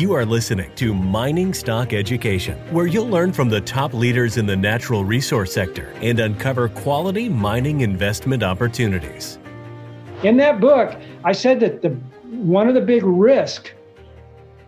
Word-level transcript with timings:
You 0.00 0.14
are 0.14 0.24
listening 0.24 0.74
to 0.76 0.94
Mining 0.94 1.52
Stock 1.52 1.92
Education, 1.92 2.56
where 2.72 2.86
you'll 2.86 3.10
learn 3.10 3.34
from 3.34 3.50
the 3.50 3.60
top 3.60 3.92
leaders 3.92 4.38
in 4.38 4.46
the 4.46 4.56
natural 4.56 5.04
resource 5.04 5.52
sector 5.52 5.92
and 6.00 6.18
uncover 6.18 6.70
quality 6.70 7.28
mining 7.28 7.82
investment 7.82 8.42
opportunities. 8.42 9.38
In 10.22 10.38
that 10.38 10.58
book, 10.58 10.98
I 11.22 11.32
said 11.32 11.60
that 11.60 11.82
the 11.82 11.90
one 12.30 12.66
of 12.66 12.72
the 12.72 12.80
big 12.80 13.04
risks 13.04 13.72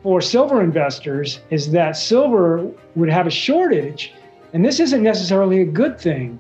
for 0.02 0.20
silver 0.20 0.60
investors 0.60 1.40
is 1.48 1.70
that 1.70 1.92
silver 1.96 2.70
would 2.94 3.08
have 3.08 3.26
a 3.26 3.30
shortage, 3.30 4.12
and 4.52 4.62
this 4.62 4.80
isn't 4.80 5.02
necessarily 5.02 5.62
a 5.62 5.64
good 5.64 5.98
thing 5.98 6.38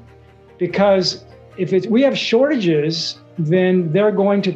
because 0.58 1.24
if 1.56 1.86
we 1.86 2.02
have 2.02 2.18
shortages, 2.18 3.20
then 3.38 3.90
they're 3.90 4.12
going 4.12 4.42
to 4.42 4.52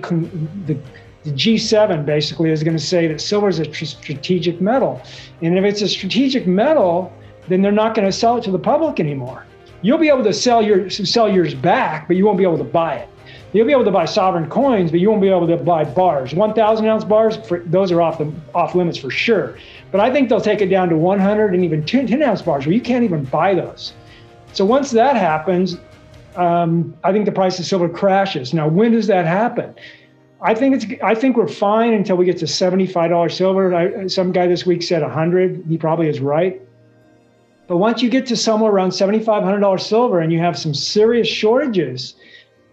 the 0.66 0.79
the 1.27 1.32
G7 1.32 2.06
basically 2.06 2.50
is 2.50 2.62
going 2.62 2.77
to 2.77 2.82
say 2.82 3.09
that 3.09 3.20
silver 3.20 3.48
is 3.48 3.59
a 3.59 3.66
tr- 3.66 3.84
strategic 3.84 4.60
metal. 4.60 5.02
And 5.42 5.59
if 5.59 5.64
it's 5.64 5.82
a 5.82 5.88
strategic 5.88 6.46
metal, 6.46 7.12
then 7.48 7.62
they're 7.62 7.73
not 7.73 7.95
going 7.95 8.06
to 8.06 8.12
sell 8.12 8.37
it 8.37 8.45
to 8.45 8.52
the 8.52 8.59
public 8.59 9.01
anymore. 9.01 9.45
You'll 9.82 9.98
be 9.98 10.09
able 10.09 10.24
to 10.24 10.32
sell 10.32 10.62
your 10.62 10.88
sell 10.88 11.28
yours 11.28 11.54
back, 11.54 12.09
but 12.09 12.16
you 12.16 12.24
won't 12.24 12.38
be 12.38 12.45
able 12.45 12.59
to 12.59 12.65
buy 12.65 12.96
it. 12.96 13.09
You'll 13.52 13.66
be 13.66 13.73
able 13.73 13.84
to 13.84 13.91
buy 13.91 14.04
sovereign 14.04 14.48
coins, 14.48 14.91
but 14.91 15.01
you 15.01 15.10
won't 15.10 15.20
be 15.20 15.28
able 15.28 15.46
to 15.46 15.56
buy 15.56 15.84
bars. 15.84 16.34
1,000 16.34 16.87
ounce 16.87 17.04
bars, 17.04 17.37
for, 17.37 17.60
those 17.60 17.90
are 17.90 18.01
off 18.01 18.18
the 18.18 18.32
off 18.54 18.74
limits 18.74 18.98
for 18.98 19.10
sure. 19.10 19.56
But 19.90 20.01
I 20.01 20.12
think 20.12 20.29
they'll 20.29 20.40
take 20.40 20.60
it 20.60 20.66
down 20.66 20.88
to 20.90 20.96
100 20.96 21.54
and 21.54 21.65
even 21.65 21.84
10, 21.84 22.06
10 22.06 22.23
ounce 22.23 22.43
bars 22.43 22.66
where 22.66 22.74
you 22.74 22.80
can't 22.80 23.04
even 23.04 23.24
buy 23.24 23.54
those. 23.54 23.95
So 24.52 24.65
once 24.65 24.90
that 24.93 25.16
happens, 25.16 25.77
um, 26.37 26.95
I 27.02 27.12
think 27.12 27.24
the 27.24 27.32
price 27.32 27.59
of 27.59 27.65
silver 27.65 27.88
crashes. 27.88 28.52
Now, 28.54 28.68
when 28.68 28.93
does 28.93 29.06
that 29.06 29.27
happen? 29.27 29.74
I 30.40 30.54
think 30.54 30.74
it's. 30.74 31.02
I 31.02 31.14
think 31.14 31.36
we're 31.36 31.48
fine 31.48 31.95
until 31.95 32.16
we 32.16 32.26
get 32.26 32.36
to 32.38 32.46
seventy-five 32.46 33.10
dollars 33.10 33.36
silver. 33.36 33.74
I, 33.74 34.06
some 34.06 34.32
guy 34.32 34.46
this 34.46 34.66
week 34.66 34.82
said 34.82 35.02
hundred. 35.02 35.64
He 35.68 35.78
probably 35.78 36.09
is 36.09 36.20
right. 36.20 36.60
But 37.68 37.78
once 37.78 38.02
you 38.02 38.10
get 38.10 38.26
to 38.26 38.37
somewhere 38.37 38.70
around 38.70 38.93
seventy-five 38.93 39.43
hundred 39.43 39.60
dollars 39.60 39.87
silver, 39.87 40.20
and 40.20 40.32
you 40.32 40.38
have 40.38 40.59
some 40.59 40.74
serious 40.74 41.26
shortages, 41.26 42.15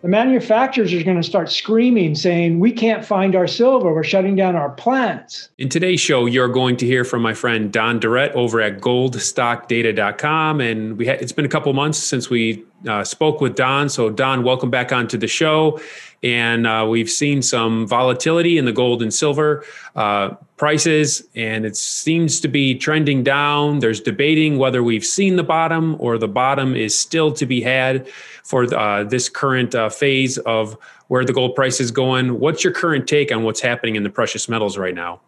the 0.02 0.10
manufacturers 0.10 0.94
are 0.94 1.02
going 1.04 1.16
to 1.16 1.24
start 1.24 1.50
screaming, 1.50 2.16
saying, 2.16 2.60
"We 2.60 2.74
can't 2.74 3.06
find 3.06 3.34
our 3.34 3.48
silver. 3.48 3.94
We're 3.94 4.04
shutting 4.04 4.36
down 4.36 4.58
our 4.58 4.72
plants." 4.72 5.48
In 5.58 5.70
today's 5.70 6.02
show, 6.02 6.26
you're 6.26 6.50
going 6.50 6.76
to 6.78 6.86
hear 6.86 7.06
from 7.06 7.22
my 7.22 7.34
friend 7.34 7.72
Don 7.72 7.98
Durrett 7.98 8.34
over 8.34 8.60
at 8.60 8.82
GoldStockData.com, 8.82 10.60
and 10.60 10.98
we 10.98 11.08
ha- 11.08 11.14
it's 11.14 11.32
been 11.32 11.46
a 11.46 11.50
couple 11.50 11.72
months 11.72 11.98
since 11.98 12.30
we 12.30 12.66
uh, 12.90 13.06
spoke 13.06 13.40
with 13.40 13.56
Don. 13.56 13.88
So, 13.88 14.10
Don, 14.10 14.44
welcome 14.44 14.70
back 14.70 14.92
onto 14.92 15.18
the 15.18 15.28
show. 15.28 15.80
And 16.24 16.66
uh, 16.66 16.88
we've 16.90 17.10
seen 17.10 17.42
some 17.42 17.86
volatility 17.86 18.58
in 18.58 18.64
the 18.66 18.72
gold 18.72 19.02
and 19.02 19.14
silver 19.14 19.66
uh, 19.96 20.30
prices, 20.56 21.22
and 21.36 21.66
it 21.66 21.76
seems 21.76 22.40
to 22.40 22.48
be 22.48 22.76
trending 22.76 23.24
down. 23.24 23.80
There's 23.80 24.00
debating 24.00 24.58
whether 24.58 24.82
we've 24.82 25.06
seen 25.06 25.36
the 25.36 25.44
bottom 25.44 25.98
or 26.00 26.18
the 26.18 26.30
bottom 26.30 26.76
is 26.76 26.98
still 26.98 27.34
to 27.34 27.46
be 27.46 27.62
had 27.62 28.08
for 28.44 28.74
uh, 28.74 29.04
this 29.04 29.28
current 29.28 29.76
uh, 29.76 29.90
phase 29.90 30.38
of 30.40 30.78
where 31.08 31.26
the 31.26 31.34
gold 31.34 31.56
price 31.56 31.82
is 31.82 31.92
going. 31.92 32.40
What's 32.40 32.64
your 32.64 32.74
current 32.74 33.08
take 33.08 33.32
on 33.32 33.44
what's 33.44 33.60
happening 33.60 33.98
in 33.98 34.04
the 34.04 34.10
precious 34.10 34.48
metals 34.48 34.78
right 34.78 34.96
now? 34.96 35.22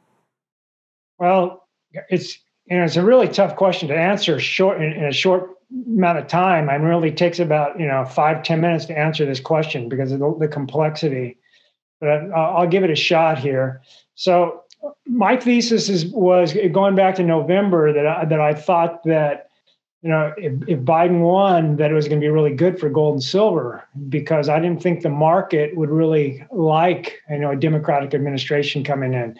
Well, 1.20 1.68
it's 2.10 2.40
you 2.66 2.78
know 2.78 2.84
it's 2.84 2.96
a 2.96 3.04
really 3.04 3.28
tough 3.28 3.56
question 3.56 3.90
to 3.90 3.96
answer 3.96 4.40
short 4.40 4.82
in, 4.82 4.94
in 4.94 5.06
a 5.06 5.14
short 5.14 5.55
amount 5.71 6.19
of 6.19 6.27
time. 6.27 6.69
I 6.69 6.75
really 6.75 7.11
takes 7.11 7.39
about 7.39 7.80
you 7.80 7.88
know 7.88 8.05
five 8.05 8.44
ten 8.44 8.61
minutes 8.61 8.85
to 8.85 8.97
answer 8.97 9.25
this 9.25 9.39
question 9.39 9.89
because 9.89 10.11
of 10.11 10.19
the, 10.19 10.35
the 10.39 10.47
complexity. 10.47 11.38
But 11.99 12.09
I'll, 12.09 12.58
I'll 12.58 12.67
give 12.67 12.83
it 12.83 12.89
a 12.89 12.95
shot 12.95 13.39
here. 13.39 13.81
So 14.16 14.63
my 15.05 15.38
thesis 15.38 15.89
is 15.89 16.05
was 16.08 16.55
going 16.71 16.95
back 16.95 17.16
to 17.16 17.23
November 17.23 17.93
that 17.93 18.05
I, 18.05 18.25
that 18.25 18.39
I 18.39 18.53
thought 18.53 19.03
that 19.03 19.49
you 20.02 20.09
know 20.09 20.33
if, 20.38 20.53
if 20.67 20.80
Biden 20.80 21.21
won 21.21 21.77
that 21.77 21.91
it 21.91 21.93
was 21.93 22.08
going 22.08 22.19
to 22.19 22.25
be 22.25 22.30
really 22.30 22.53
good 22.53 22.80
for 22.80 22.89
gold 22.89 23.15
and 23.15 23.23
silver 23.23 23.83
because 24.09 24.49
I 24.49 24.59
didn't 24.59 24.81
think 24.81 25.02
the 25.02 25.09
market 25.09 25.75
would 25.75 25.89
really 25.89 26.45
like 26.52 27.21
you 27.30 27.39
know 27.39 27.52
a 27.52 27.55
Democratic 27.55 28.14
administration 28.14 28.83
coming 28.83 29.14
in. 29.14 29.39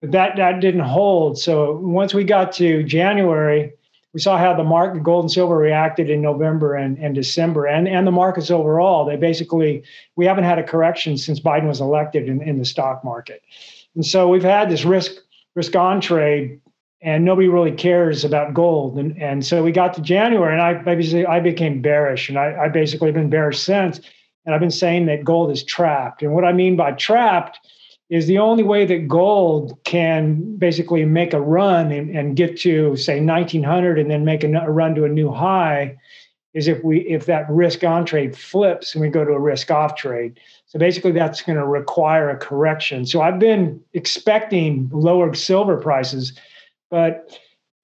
But 0.00 0.12
that 0.12 0.36
that 0.36 0.60
didn't 0.60 0.80
hold. 0.80 1.38
So 1.38 1.76
once 1.76 2.14
we 2.14 2.24
got 2.24 2.52
to 2.52 2.82
January, 2.82 3.72
we 4.16 4.20
saw 4.20 4.38
how 4.38 4.54
the 4.54 4.64
market, 4.64 5.02
gold 5.02 5.24
and 5.24 5.30
silver 5.30 5.58
reacted 5.58 6.08
in 6.08 6.22
November 6.22 6.74
and, 6.74 6.96
and 6.96 7.14
December, 7.14 7.66
and, 7.66 7.86
and 7.86 8.06
the 8.06 8.10
markets 8.10 8.50
overall. 8.50 9.04
They 9.04 9.16
basically, 9.16 9.82
we 10.16 10.24
haven't 10.24 10.44
had 10.44 10.58
a 10.58 10.62
correction 10.62 11.18
since 11.18 11.38
Biden 11.38 11.68
was 11.68 11.82
elected 11.82 12.26
in, 12.26 12.40
in 12.40 12.58
the 12.58 12.64
stock 12.64 13.04
market. 13.04 13.42
And 13.94 14.06
so 14.06 14.26
we've 14.26 14.42
had 14.42 14.70
this 14.70 14.86
risk 14.86 15.12
risk 15.54 15.76
on 15.76 16.00
trade, 16.00 16.62
and 17.02 17.26
nobody 17.26 17.48
really 17.48 17.72
cares 17.72 18.24
about 18.24 18.54
gold. 18.54 18.98
And, 18.98 19.20
and 19.20 19.44
so 19.44 19.62
we 19.62 19.70
got 19.70 19.92
to 19.92 20.00
January, 20.00 20.54
and 20.54 20.62
I 20.62 20.72
basically 20.82 21.26
I 21.26 21.40
became 21.40 21.82
bearish, 21.82 22.30
and 22.30 22.38
I, 22.38 22.56
I 22.58 22.68
basically 22.70 23.12
been 23.12 23.28
bearish 23.28 23.60
since. 23.60 24.00
And 24.46 24.54
I've 24.54 24.62
been 24.62 24.70
saying 24.70 25.04
that 25.06 25.24
gold 25.24 25.50
is 25.50 25.62
trapped. 25.62 26.22
And 26.22 26.32
what 26.32 26.46
I 26.46 26.54
mean 26.54 26.74
by 26.74 26.92
trapped 26.92 27.60
is 28.08 28.26
the 28.26 28.38
only 28.38 28.62
way 28.62 28.84
that 28.86 29.08
gold 29.08 29.78
can 29.84 30.56
basically 30.56 31.04
make 31.04 31.32
a 31.32 31.40
run 31.40 31.90
and, 31.90 32.16
and 32.16 32.36
get 32.36 32.58
to 32.60 32.96
say 32.96 33.20
1900 33.20 33.98
and 33.98 34.10
then 34.10 34.24
make 34.24 34.44
a, 34.44 34.52
a, 34.52 34.70
run 34.70 34.94
to 34.94 35.04
a 35.04 35.08
new 35.08 35.30
high 35.30 35.96
is 36.54 36.68
if 36.68 36.82
we 36.84 37.00
if 37.00 37.26
that 37.26 37.50
risk 37.50 37.84
on 37.84 38.06
trade 38.06 38.36
flips 38.36 38.94
and 38.94 39.02
we 39.02 39.08
go 39.08 39.24
to 39.24 39.32
a 39.32 39.38
risk 39.38 39.70
off 39.70 39.96
trade. 39.96 40.38
So 40.66 40.78
basically 40.78 41.12
that's 41.12 41.42
going 41.42 41.58
to 41.58 41.66
require 41.66 42.30
a 42.30 42.36
correction. 42.36 43.06
So 43.06 43.22
i've 43.22 43.38
been 43.38 43.80
expecting 43.92 44.88
lower 44.92 45.34
silver 45.34 45.76
prices 45.76 46.32
but 46.90 47.38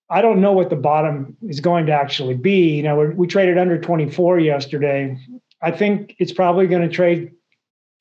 i 0.09 0.22
don't 0.22 0.41
know 0.41 0.53
what 0.53 0.71
the 0.71 0.77
bottom 0.77 1.37
is 1.43 1.59
going 1.59 1.87
to 1.87 1.93
actually 1.93 2.34
be. 2.34 2.77
You 2.77 2.84
know 2.84 3.12
we 3.16 3.27
traded 3.27 3.59
under 3.59 3.78
24 3.78 4.38
yesterday. 4.38 5.19
I 5.61 5.72
think 5.72 6.15
it's 6.19 6.32
probably 6.32 6.69
going 6.69 6.88
to 6.88 6.94
trade 6.94 7.32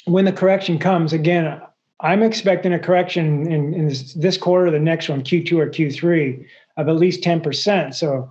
when 0.05 0.25
the 0.25 0.31
correction 0.31 0.77
comes 0.79 1.13
again 1.13 1.61
I'm 2.01 2.23
expecting 2.23 2.73
a 2.73 2.79
correction 2.79 3.51
in, 3.51 3.73
in 3.73 3.87
this, 3.87 4.13
this, 4.13 4.37
quarter, 4.37 4.71
the 4.71 4.79
next 4.79 5.07
one, 5.07 5.23
Q2 5.23 5.53
or 5.53 5.67
Q3, 5.67 6.45
of 6.77 6.87
at 6.89 6.95
least 6.95 7.21
10%. 7.21 7.93
So 7.93 8.29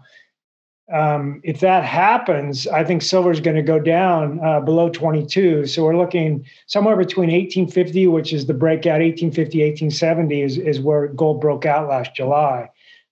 um, 0.93 1.41
if 1.45 1.61
that 1.61 1.85
happens, 1.85 2.67
I 2.67 2.83
think 2.83 3.03
silver 3.03 3.31
is 3.31 3.41
going 3.41 3.57
to 3.57 3.63
go 3.63 3.79
down 3.79 4.41
uh, 4.45 4.61
below 4.61 4.91
22. 4.91 5.67
So 5.67 5.85
we're 5.85 5.97
looking 5.97 6.45
somewhere 6.67 6.97
between 6.97 7.31
1850, 7.31 8.09
which 8.09 8.33
is 8.33 8.47
the 8.47 8.55
breakout, 8.55 9.01
1850, 9.01 9.63
1870 9.63 10.43
is, 10.43 10.59
is 10.59 10.81
where 10.81 11.07
gold 11.09 11.41
broke 11.41 11.65
out 11.65 11.89
last 11.89 12.15
July. 12.15 12.69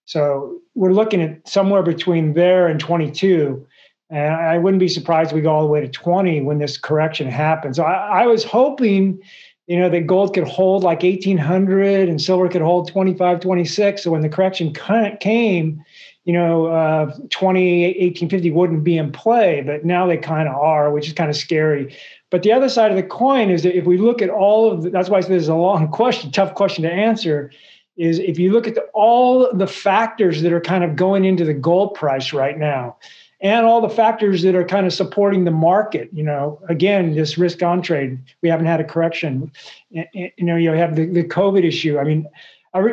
So 0.06 0.60
we're 0.74 0.92
looking 0.92 1.22
at 1.22 1.46
somewhere 1.46 1.84
between 1.84 2.34
there 2.34 2.66
and 2.66 2.80
22. 2.80 3.64
And 4.10 4.34
I 4.34 4.58
wouldn't 4.58 4.80
be 4.80 4.88
surprised 4.88 5.30
if 5.30 5.36
we 5.36 5.42
go 5.42 5.52
all 5.52 5.62
the 5.62 5.68
way 5.68 5.82
to 5.82 5.88
20 5.88 6.40
when 6.40 6.58
this 6.58 6.78
correction 6.78 7.28
happens. 7.28 7.76
So 7.76 7.84
I, 7.84 8.22
I 8.22 8.26
was 8.26 8.42
hoping 8.42 9.20
you 9.68 9.78
know, 9.78 9.90
that 9.90 10.06
gold 10.06 10.32
could 10.32 10.48
hold 10.48 10.82
like 10.82 11.02
1800 11.02 12.08
and 12.08 12.20
silver 12.20 12.48
could 12.48 12.62
hold 12.62 12.88
25, 12.88 13.40
26. 13.40 14.02
So 14.02 14.10
when 14.10 14.22
the 14.22 14.28
correction 14.28 14.72
came, 14.72 15.84
you 16.24 16.32
know, 16.32 16.66
uh, 16.66 17.14
20, 17.28 17.84
1850 17.84 18.50
wouldn't 18.50 18.82
be 18.82 18.96
in 18.96 19.12
play, 19.12 19.62
but 19.64 19.84
now 19.84 20.06
they 20.06 20.16
kind 20.16 20.48
of 20.48 20.54
are, 20.54 20.90
which 20.90 21.06
is 21.06 21.12
kind 21.12 21.28
of 21.28 21.36
scary. 21.36 21.94
But 22.30 22.42
the 22.42 22.52
other 22.52 22.70
side 22.70 22.90
of 22.90 22.96
the 22.96 23.02
coin 23.02 23.50
is 23.50 23.62
that 23.62 23.76
if 23.76 23.84
we 23.84 23.98
look 23.98 24.22
at 24.22 24.30
all 24.30 24.72
of 24.72 24.84
the, 24.84 24.90
that's 24.90 25.10
why 25.10 25.20
this 25.20 25.30
is 25.30 25.48
a 25.48 25.54
long 25.54 25.88
question, 25.92 26.32
tough 26.32 26.54
question 26.54 26.84
to 26.84 26.90
answer, 26.90 27.52
is 27.98 28.18
if 28.20 28.38
you 28.38 28.52
look 28.52 28.66
at 28.66 28.74
the, 28.74 28.82
all 28.94 29.52
the 29.52 29.66
factors 29.66 30.40
that 30.40 30.52
are 30.52 30.62
kind 30.62 30.82
of 30.82 30.96
going 30.96 31.26
into 31.26 31.44
the 31.44 31.52
gold 31.52 31.94
price 31.94 32.32
right 32.32 32.56
now, 32.56 32.96
and 33.40 33.64
all 33.64 33.80
the 33.80 33.88
factors 33.88 34.42
that 34.42 34.54
are 34.54 34.64
kind 34.64 34.86
of 34.86 34.92
supporting 34.92 35.44
the 35.44 35.50
market. 35.50 36.08
You 36.12 36.24
know, 36.24 36.60
again, 36.68 37.14
this 37.14 37.38
risk 37.38 37.62
on 37.62 37.82
trade, 37.82 38.18
we 38.42 38.48
haven't 38.48 38.66
had 38.66 38.80
a 38.80 38.84
correction. 38.84 39.52
You 39.90 40.30
know, 40.38 40.56
you 40.56 40.70
have 40.70 40.96
the, 40.96 41.06
the 41.06 41.24
COVID 41.24 41.64
issue. 41.64 41.98
I 41.98 42.04
mean, 42.04 42.28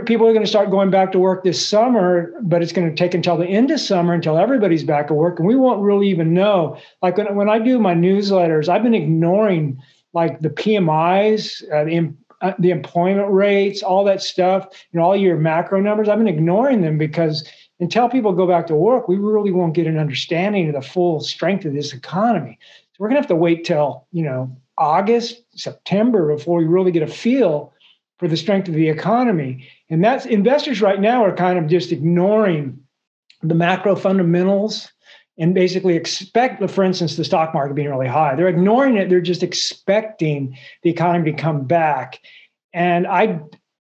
people 0.06 0.28
are 0.28 0.34
going 0.34 0.46
to 0.46 0.50
start 0.50 0.72
going 0.72 0.90
back 0.90 1.12
to 1.12 1.20
work 1.20 1.44
this 1.44 1.66
summer, 1.66 2.34
but 2.42 2.62
it's 2.62 2.72
going 2.72 2.90
to 2.90 2.96
take 2.96 3.14
until 3.14 3.38
the 3.38 3.48
end 3.48 3.72
of 3.72 3.80
summer 3.80 4.14
until 4.14 4.38
everybody's 4.38 4.84
back 4.84 5.06
at 5.06 5.16
work, 5.16 5.40
and 5.40 5.48
we 5.48 5.56
won't 5.56 5.82
really 5.82 6.10
even 6.10 6.34
know. 6.34 6.78
Like 7.02 7.18
when, 7.18 7.36
when 7.36 7.50
I 7.50 7.60
do 7.60 7.80
my 7.80 7.94
newsletters, 7.94 8.70
I've 8.70 8.84
been 8.84 8.96
ignoring 8.96 9.82
like 10.14 10.40
the 10.42 10.50
PMIs, 10.50 11.64
uh, 11.72 11.84
the 11.84 12.14
uh, 12.42 12.54
the 12.60 12.70
employment 12.70 13.32
rates, 13.32 13.82
all 13.82 14.04
that 14.04 14.22
stuff, 14.22 14.68
know, 14.94 15.02
all 15.02 15.16
your 15.16 15.38
macro 15.38 15.80
numbers. 15.80 16.10
I've 16.10 16.18
been 16.18 16.28
ignoring 16.28 16.82
them 16.82 16.98
because 16.98 17.48
until 17.80 18.10
people 18.10 18.34
go 18.34 18.48
back 18.48 18.68
to 18.68 18.76
work, 18.76 19.08
we 19.08 19.18
really 19.18 19.52
won't 19.52 19.74
get 19.74 19.88
an 19.88 19.98
understanding 19.98 20.68
of 20.68 20.76
the 20.76 20.82
full 20.82 21.20
strength 21.20 21.66
of 21.66 21.74
this 21.74 21.94
economy. 21.94 22.58
So 22.94 22.98
we're 23.00 23.10
going 23.10 23.18
to 23.18 23.22
have 23.22 23.30
to 23.30 23.36
wait 23.36 23.66
till, 23.66 24.08
you 24.12 24.24
know, 24.24 24.56
August, 24.78 25.44
September 25.56 26.34
before 26.36 26.58
we 26.58 26.66
really 26.66 26.92
get 26.92 27.04
a 27.04 27.08
feel 27.08 27.74
for 28.20 28.28
the 28.28 28.38
strength 28.38 28.68
of 28.68 28.76
the 28.76 28.90
economy. 28.90 29.68
And 29.90 30.04
that's 30.04 30.26
investors 30.26 30.82
right 30.82 31.00
now 31.00 31.24
are 31.24 31.36
kind 31.36 31.60
of 31.60 31.68
just 31.68 31.92
ignoring 31.92 32.80
the 33.42 33.56
macro 33.56 33.96
fundamentals 33.96 34.92
and 35.38 35.54
basically 35.54 35.96
expect, 35.96 36.68
for 36.70 36.84
instance, 36.84 37.18
the 37.18 37.26
stock 37.26 37.54
market 37.54 37.74
being 37.74 37.90
really 37.90 38.08
high. 38.08 38.36
They're 38.36 38.48
ignoring 38.48 38.96
it. 38.96 39.10
They're 39.10 39.20
just 39.20 39.44
expecting 39.44 40.58
the 40.84 40.90
economy 40.90 41.32
to 41.32 41.38
come 41.38 41.66
back. 41.66 42.22
And 42.74 43.06
I 43.06 43.42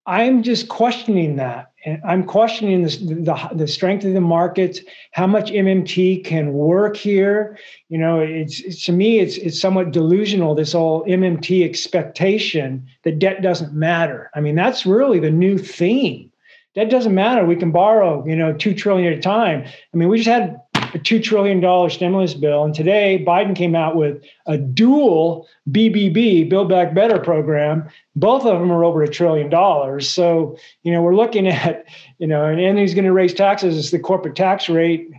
I'm 0.08 0.44
just 0.44 0.70
questioning 0.70 1.38
that. 1.38 1.72
And 1.86 2.02
I'm 2.04 2.24
questioning 2.24 2.84
the, 2.84 3.50
the, 3.54 3.68
strength 3.68 4.06
of 4.06 4.14
the 4.14 4.22
markets, 4.22 4.80
how 5.12 5.28
much 5.28 5.52
MMT 5.52 6.26
can 6.26 6.52
work 6.52 6.98
here. 6.98 7.60
You 7.90 8.00
know, 8.00 8.20
it's, 8.20 8.60
it's, 8.62 8.84
to 8.86 8.92
me, 8.92 9.20
it's 9.20 9.38
it's 9.38 9.62
somewhat 9.62 9.92
delusional. 9.92 10.56
This 10.56 10.74
whole 10.74 11.06
MMT 11.06 11.64
expectation 11.64 12.88
that 13.04 13.20
debt 13.20 13.44
doesn't 13.44 13.74
matter. 13.74 14.32
I 14.34 14.42
mean, 14.42 14.56
that's 14.56 14.86
really 14.86 15.20
the 15.20 15.30
new 15.30 15.60
theme. 15.60 16.32
Debt 16.74 16.90
doesn't 16.90 17.16
matter. 17.16 17.46
We 17.46 17.56
can 17.56 17.72
borrow, 17.72 18.26
you 18.26 18.36
know, 18.36 18.52
two 18.52 18.74
trillion 18.74 19.14
at 19.14 19.20
a 19.20 19.22
time. 19.22 19.64
I 19.66 19.98
mean, 19.98 20.10
we 20.10 20.18
just 20.18 20.28
had 20.28 20.60
a 20.96 21.00
$2 21.00 21.22
trillion 21.22 21.90
stimulus 21.90 22.34
bill. 22.34 22.64
And 22.64 22.74
today, 22.74 23.24
Biden 23.28 23.54
came 23.54 23.76
out 23.76 23.98
with 23.98 24.24
a 24.46 24.58
dual 24.58 25.46
BBB, 25.70 26.50
Build 26.50 26.70
Back 26.70 26.96
Better 26.96 27.20
program. 27.20 27.90
Both 28.16 28.46
of 28.46 28.60
them 28.60 28.72
are 28.72 28.86
over 28.86 29.04
a 29.04 29.08
trillion 29.08 29.50
dollars. 29.50 30.10
So, 30.10 30.58
you 30.84 30.94
know, 30.94 31.02
we're 31.02 31.16
looking 31.16 31.48
at, 31.50 31.86
you 32.18 32.28
know, 32.28 32.46
and, 32.46 32.62
and 32.62 32.80
he's 32.80 32.94
going 32.94 33.06
to 33.06 33.12
raise 33.12 33.34
taxes. 33.34 33.78
It's 33.78 33.92
the 33.92 34.00
corporate 34.00 34.38
tax 34.38 34.70
rate. 34.70 35.12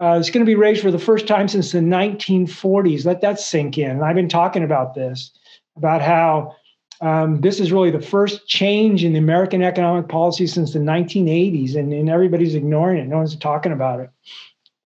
Uh, 0.00 0.16
it's 0.18 0.30
going 0.30 0.46
to 0.46 0.50
be 0.50 0.54
raised 0.54 0.80
for 0.80 0.92
the 0.92 0.98
first 0.98 1.26
time 1.26 1.48
since 1.48 1.72
the 1.72 1.80
1940s. 1.80 3.04
Let 3.04 3.20
that 3.20 3.40
sink 3.40 3.76
in. 3.76 3.90
And 3.90 4.04
I've 4.04 4.14
been 4.14 4.28
talking 4.28 4.62
about 4.62 4.94
this, 4.94 5.32
about 5.76 6.00
how 6.02 6.54
um, 7.00 7.40
this 7.40 7.58
is 7.58 7.72
really 7.72 7.90
the 7.90 8.00
first 8.00 8.46
change 8.46 9.04
in 9.04 9.12
the 9.12 9.18
American 9.18 9.62
economic 9.62 10.08
policy 10.08 10.46
since 10.46 10.72
the 10.72 10.78
1980s, 10.78 11.74
and, 11.74 11.92
and 11.92 12.08
everybody's 12.08 12.54
ignoring 12.54 12.98
it. 12.98 13.08
No 13.08 13.16
one's 13.16 13.36
talking 13.36 13.72
about 13.72 14.00
it. 14.00 14.10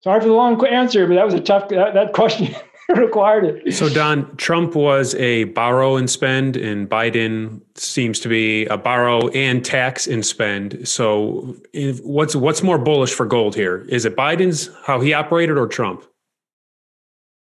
Sorry 0.03 0.19
for 0.19 0.27
the 0.27 0.33
long 0.33 0.65
answer, 0.67 1.07
but 1.07 1.13
that 1.13 1.25
was 1.25 1.33
a 1.33 1.39
tough 1.39 1.69
that, 1.69 1.93
that 1.93 2.11
question 2.11 2.53
required 2.89 3.45
it. 3.45 3.73
So 3.73 3.87
Don, 3.87 4.35
Trump 4.35 4.75
was 4.75 5.15
a 5.15 5.45
borrow 5.45 5.95
and 5.95 6.09
spend, 6.09 6.57
and 6.57 6.89
Biden 6.89 7.61
seems 7.75 8.19
to 8.19 8.27
be 8.27 8.65
a 8.65 8.77
borrow 8.77 9.29
and 9.29 9.63
tax 9.63 10.05
and 10.05 10.25
spend. 10.25 10.85
So 10.85 11.55
if, 11.71 12.03
what's 12.03 12.35
what's 12.35 12.61
more 12.61 12.77
bullish 12.77 13.13
for 13.13 13.25
gold 13.25 13.55
here? 13.55 13.85
Is 13.87 14.03
it 14.03 14.17
Biden's 14.17 14.69
how 14.83 14.99
he 14.99 15.13
operated 15.13 15.57
or 15.57 15.67
Trump? 15.67 16.05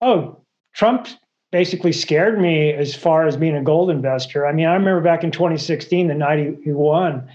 Oh, 0.00 0.40
Trump 0.74 1.08
basically 1.50 1.92
scared 1.92 2.40
me 2.40 2.72
as 2.72 2.94
far 2.94 3.26
as 3.26 3.36
being 3.36 3.56
a 3.56 3.62
gold 3.64 3.90
investor. 3.90 4.46
I 4.46 4.52
mean, 4.52 4.66
I 4.66 4.74
remember 4.74 5.00
back 5.00 5.24
in 5.24 5.32
2016, 5.32 6.06
the 6.06 6.14
night 6.14 6.58
he 6.62 6.72
won 6.72 7.28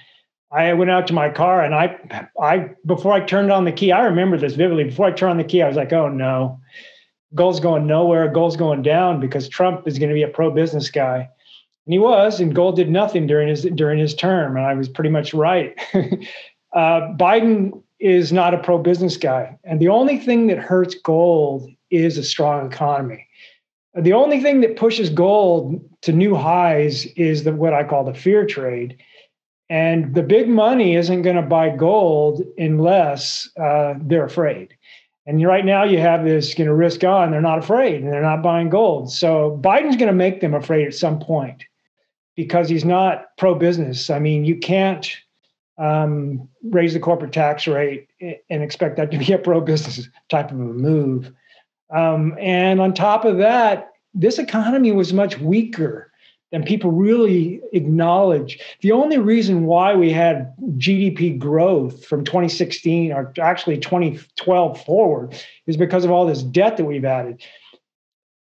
I 0.51 0.73
went 0.73 0.89
out 0.89 1.07
to 1.07 1.13
my 1.13 1.29
car 1.29 1.63
and 1.63 1.75
I, 1.75 1.99
I 2.41 2.71
before 2.85 3.13
I 3.13 3.19
turned 3.19 3.51
on 3.51 3.65
the 3.65 3.71
key, 3.71 3.91
I 3.91 4.03
remember 4.03 4.37
this 4.37 4.55
vividly. 4.55 4.85
Before 4.85 5.05
I 5.05 5.11
turned 5.11 5.31
on 5.31 5.37
the 5.37 5.43
key, 5.43 5.61
I 5.61 5.67
was 5.67 5.77
like, 5.77 5.93
"Oh 5.93 6.09
no, 6.09 6.59
gold's 7.35 7.59
going 7.59 7.85
nowhere. 7.85 8.27
Gold's 8.29 8.57
going 8.57 8.81
down 8.81 9.19
because 9.19 9.47
Trump 9.47 9.87
is 9.87 9.99
going 9.99 10.09
to 10.09 10.15
be 10.15 10.23
a 10.23 10.27
pro-business 10.27 10.89
guy," 10.89 11.29
and 11.85 11.93
he 11.93 11.99
was. 11.99 12.39
And 12.39 12.55
gold 12.55 12.75
did 12.77 12.89
nothing 12.89 13.27
during 13.27 13.47
his 13.47 13.63
during 13.63 13.99
his 13.99 14.15
term, 14.15 14.57
and 14.57 14.65
I 14.65 14.73
was 14.73 14.89
pretty 14.89 15.11
much 15.11 15.33
right. 15.35 15.77
uh, 16.73 17.13
Biden 17.15 17.83
is 17.99 18.31
not 18.33 18.53
a 18.53 18.59
pro-business 18.59 19.17
guy, 19.17 19.57
and 19.63 19.79
the 19.79 19.89
only 19.89 20.17
thing 20.17 20.47
that 20.47 20.57
hurts 20.57 20.95
gold 20.95 21.69
is 21.91 22.17
a 22.17 22.23
strong 22.23 22.71
economy. 22.71 23.27
The 23.95 24.13
only 24.13 24.41
thing 24.41 24.61
that 24.61 24.77
pushes 24.77 25.09
gold 25.09 25.79
to 26.01 26.11
new 26.11 26.33
highs 26.35 27.05
is 27.17 27.43
the 27.43 27.53
what 27.53 27.73
I 27.73 27.83
call 27.83 28.03
the 28.03 28.13
fear 28.13 28.47
trade 28.47 28.97
and 29.69 30.15
the 30.15 30.23
big 30.23 30.49
money 30.49 30.95
isn't 30.95 31.21
going 31.21 31.35
to 31.35 31.41
buy 31.41 31.69
gold 31.69 32.43
unless 32.57 33.47
uh, 33.59 33.93
they're 34.01 34.25
afraid. 34.25 34.75
And 35.27 35.45
right 35.45 35.65
now 35.65 35.83
you 35.83 35.99
have 35.99 36.25
this 36.25 36.57
you 36.57 36.65
know, 36.65 36.71
risk 36.71 37.03
on, 37.03 37.29
they're 37.29 37.39
not 37.39 37.59
afraid 37.59 38.01
and 38.01 38.11
they're 38.11 38.21
not 38.21 38.41
buying 38.41 38.69
gold. 38.69 39.11
So 39.11 39.59
Biden's 39.61 39.95
going 39.95 40.07
to 40.07 40.13
make 40.13 40.41
them 40.41 40.55
afraid 40.55 40.87
at 40.87 40.95
some 40.95 41.19
point 41.19 41.65
because 42.35 42.67
he's 42.67 42.85
not 42.85 43.37
pro 43.37 43.53
business. 43.53 44.09
I 44.09 44.17
mean, 44.17 44.43
you 44.43 44.57
can't 44.57 45.07
um, 45.77 46.49
raise 46.63 46.93
the 46.93 46.99
corporate 46.99 47.31
tax 47.31 47.67
rate 47.67 48.07
and 48.49 48.63
expect 48.63 48.97
that 48.97 49.11
to 49.11 49.19
be 49.19 49.31
a 49.33 49.37
pro 49.37 49.61
business 49.61 50.09
type 50.29 50.51
of 50.51 50.59
a 50.59 50.63
move. 50.63 51.31
Um, 51.91 52.35
and 52.39 52.81
on 52.81 52.93
top 52.93 53.23
of 53.23 53.37
that, 53.37 53.91
this 54.15 54.39
economy 54.39 54.91
was 54.91 55.13
much 55.13 55.37
weaker 55.39 56.08
than 56.51 56.63
people 56.63 56.91
really 56.91 57.61
acknowledge. 57.73 58.59
The 58.81 58.91
only 58.91 59.17
reason 59.17 59.65
why 59.65 59.95
we 59.95 60.11
had 60.11 60.53
GDP 60.77 61.37
growth 61.37 62.05
from 62.05 62.23
2016 62.23 63.11
or 63.11 63.31
actually 63.39 63.77
2012 63.77 64.83
forward 64.83 65.35
is 65.67 65.77
because 65.77 66.05
of 66.05 66.11
all 66.11 66.25
this 66.25 66.43
debt 66.43 66.77
that 66.77 66.85
we've 66.85 67.05
added. 67.05 67.43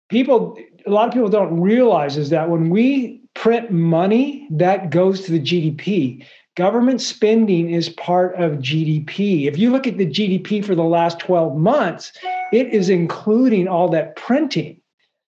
People, 0.10 0.58
a 0.86 0.90
lot 0.90 1.08
of 1.08 1.14
people 1.14 1.30
don't 1.30 1.60
realize 1.60 2.18
is 2.18 2.30
that 2.32 2.50
when 2.50 2.70
we 2.70 3.22
print 3.36 3.72
money, 3.72 4.48
that 4.52 4.90
goes 4.90 5.22
to 5.22 5.32
the 5.32 5.40
GDP. 5.40 6.26
Government 6.56 7.02
spending 7.02 7.72
is 7.72 7.90
part 7.90 8.36
of 8.36 8.60
GDP. 8.60 9.48
If 9.48 9.58
you 9.58 9.72
look 9.72 9.88
at 9.88 9.98
the 9.98 10.06
GDP 10.06 10.64
for 10.64 10.76
the 10.76 10.84
last 10.84 11.18
12 11.20 11.58
months, 11.58 12.12
it 12.52 12.68
is 12.68 12.90
including 12.90 13.68
all 13.68 13.90
that 13.90 14.16
printing 14.16 14.80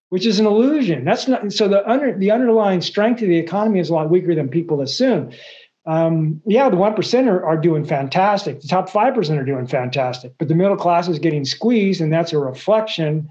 which 0.10 0.26
is 0.26 0.40
an 0.40 0.46
illusion. 0.46 1.06
That's 1.06 1.28
not 1.28 1.52
so 1.52 1.68
the 1.68 1.88
under 1.90 2.18
the 2.18 2.32
underlying 2.32 2.82
strength 2.82 3.22
of 3.22 3.28
the 3.28 3.38
economy 3.38 3.80
is 3.80 3.90
a 3.90 3.94
lot 3.94 4.10
weaker 4.10 4.36
than 4.36 4.50
people 4.50 4.82
assume. 4.82 5.32
Um, 5.88 6.42
yeah, 6.46 6.70
the 6.70 6.78
one 6.78 6.94
percent 6.96 7.28
are, 7.28 7.46
are 7.46 7.58
doing 7.58 7.86
fantastic. 7.86 8.62
The 8.62 8.68
top 8.68 8.90
five 8.90 9.14
percent 9.14 9.40
are 9.40 9.46
doing 9.46 9.68
fantastic, 9.68 10.34
but 10.38 10.48
the 10.48 10.56
middle 10.56 10.78
class 10.78 11.08
is 11.08 11.20
getting 11.20 11.46
squeezed, 11.46 12.02
and 12.02 12.12
that's 12.12 12.34
a 12.34 12.40
reflection 12.40 13.30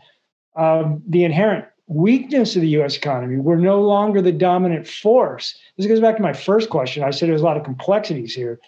of 0.57 1.01
the 1.09 1.25
inherent 1.25 1.65
weakness 1.87 2.57
of 2.57 2.63
the 2.63 2.69
U.S. 2.69 2.97
economy. 2.97 3.37
We're 3.37 3.57
no 3.57 3.83
longer 3.83 4.23
the 4.23 4.33
dominant 4.33 4.87
force. 4.87 5.59
This 5.77 5.87
goes 5.87 6.01
back 6.01 6.17
to 6.17 6.23
my 6.23 6.33
first 6.33 6.71
question. 6.71 7.03
I 7.03 7.11
said 7.11 7.29
there's 7.29 7.43
a 7.43 7.45
lot 7.45 7.57
of 7.57 7.65
complexities 7.65 8.35
here. 8.35 8.61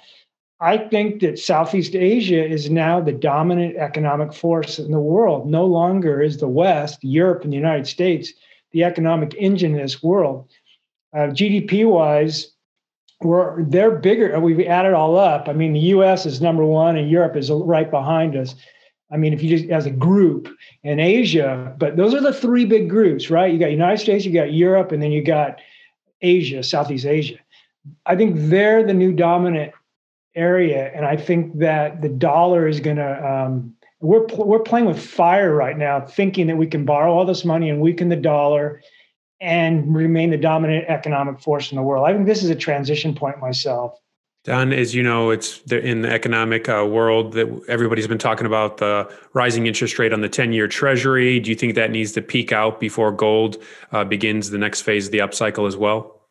I 0.61 0.79
think 0.79 1.21
that 1.21 1.39
Southeast 1.39 1.95
Asia 1.95 2.43
is 2.43 2.71
now 2.71 3.01
the 3.01 3.13
dominant 3.13 3.77
economic 3.77 4.33
force 4.33 4.79
in 4.79 4.91
the 4.91 5.01
world. 5.01 5.47
No 5.49 5.67
longer 5.67 6.23
is 6.23 6.39
the 6.39 6.49
West, 6.49 6.99
Europe, 7.03 7.45
and 7.45 7.53
the 7.53 7.57
United 7.57 7.87
States 7.87 8.33
the 8.73 8.85
economic 8.85 9.35
engine 9.39 9.75
in 9.75 9.81
this 9.81 10.03
world. 10.03 10.51
Uh, 11.15 11.29
GDP 11.29 11.89
wise, 11.89 12.53
we're 13.23 13.65
they're 13.65 13.93
bigger. 13.93 14.39
We've 14.39 14.67
added 14.67 14.93
all 14.93 15.17
up. 15.17 15.49
I 15.49 15.55
mean, 15.55 15.73
the 15.73 15.81
U.S. 15.97 16.27
is 16.27 16.43
number 16.43 16.65
one, 16.65 16.97
and 16.97 17.11
Europe 17.11 17.37
is 17.37 17.51
right 17.51 17.91
behind 17.91 18.37
us. 18.37 18.55
I 19.11 19.17
mean, 19.17 19.33
if 19.33 19.43
you 19.43 19.57
just 19.57 19.71
as 19.71 19.87
a 19.87 19.91
group 19.91 20.49
and 20.85 21.01
Asia, 21.01 21.75
but 21.79 21.97
those 21.97 22.13
are 22.13 22.21
the 22.21 22.35
three 22.35 22.67
big 22.67 22.91
groups, 22.91 23.31
right? 23.31 23.51
You 23.51 23.59
got 23.59 23.71
United 23.71 23.99
States, 23.99 24.27
you 24.27 24.33
got 24.33 24.53
Europe, 24.53 24.93
and 24.93 25.03
then 25.03 25.13
you 25.13 25.25
got 25.25 25.61
Asia, 26.21 26.63
Southeast 26.63 27.07
Asia. 27.07 27.39
I 28.05 28.17
think 28.17 28.35
they're 28.37 28.85
the 28.85 28.93
new 28.93 29.13
dominant 29.13 29.73
area, 30.37 30.93
and 30.95 31.05
I 31.05 31.17
think 31.17 31.59
that 31.59 32.03
the 32.03 32.09
dollar 32.09 32.69
is 32.69 32.81
going 32.81 32.99
to. 32.99 33.27
Um, 33.27 33.75
we're 34.01 34.27
we're 34.37 34.61
playing 34.61 34.87
with 34.87 35.01
fire 35.01 35.55
right 35.55 35.77
now, 35.77 36.01
thinking 36.01 36.47
that 36.49 36.57
we 36.57 36.67
can 36.67 36.85
borrow 36.85 37.13
all 37.13 37.25
this 37.25 37.45
money 37.45 37.71
and 37.71 37.81
weaken 37.81 38.11
the 38.11 38.17
dollar 38.17 38.83
and 39.41 39.95
remain 39.95 40.31
the 40.31 40.37
dominant 40.37 40.87
economic 40.89 41.41
force 41.41 41.73
in 41.73 41.77
the 41.77 41.83
world. 41.83 42.07
I 42.07 42.13
think 42.13 42.27
this 42.27 42.43
is 42.43 42.51
a 42.51 42.55
transition 42.55 43.15
point 43.15 43.39
myself. 43.41 43.99
Don, 44.45 44.73
as 44.73 44.95
you 44.95 45.03
know, 45.03 45.31
it's 45.31 45.61
in 45.73 46.03
the 46.03 46.11
economic 46.11 46.69
uh, 46.69 46.87
world 46.89 47.33
that 47.33 47.49
everybody's 47.69 48.07
been 48.07 48.17
talking 48.17 48.47
about 48.47 48.77
the 48.77 49.13
rising 49.35 49.67
interest 49.67 49.99
rate 49.99 50.13
on 50.13 50.21
the 50.21 50.29
10 50.29 50.53
year 50.53 50.69
treasury. 50.69 51.41
Do 51.41 51.51
you 51.51 51.57
think 51.57 51.75
that 51.75 51.91
needs 51.91 52.13
to 52.13 52.23
peak 52.23 52.53
out 52.53 52.79
before 52.79 53.11
gold 53.11 53.61
uh, 53.91 54.05
begins 54.05 54.51
the 54.51 54.59
next 54.59 54.83
phase 54.83 55.07
of 55.07 55.13
the 55.13 55.19
upcycle 55.19 55.67
as 55.67 55.77
well? 55.77 56.29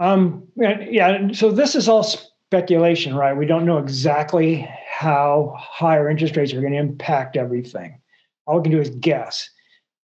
Um, 0.00 0.48
yeah, 0.56 1.30
so 1.32 1.52
this 1.52 1.76
is 1.76 1.88
all 1.88 2.02
speculation, 2.50 3.14
right? 3.14 3.36
We 3.36 3.46
don't 3.46 3.66
know 3.66 3.78
exactly 3.78 4.68
how 4.88 5.54
higher 5.58 6.08
interest 6.08 6.36
rates 6.36 6.52
are 6.52 6.60
going 6.60 6.72
to 6.72 6.78
impact 6.78 7.36
everything. 7.36 8.00
All 8.46 8.58
we 8.58 8.62
can 8.62 8.72
do 8.72 8.80
is 8.80 8.90
guess. 8.90 9.48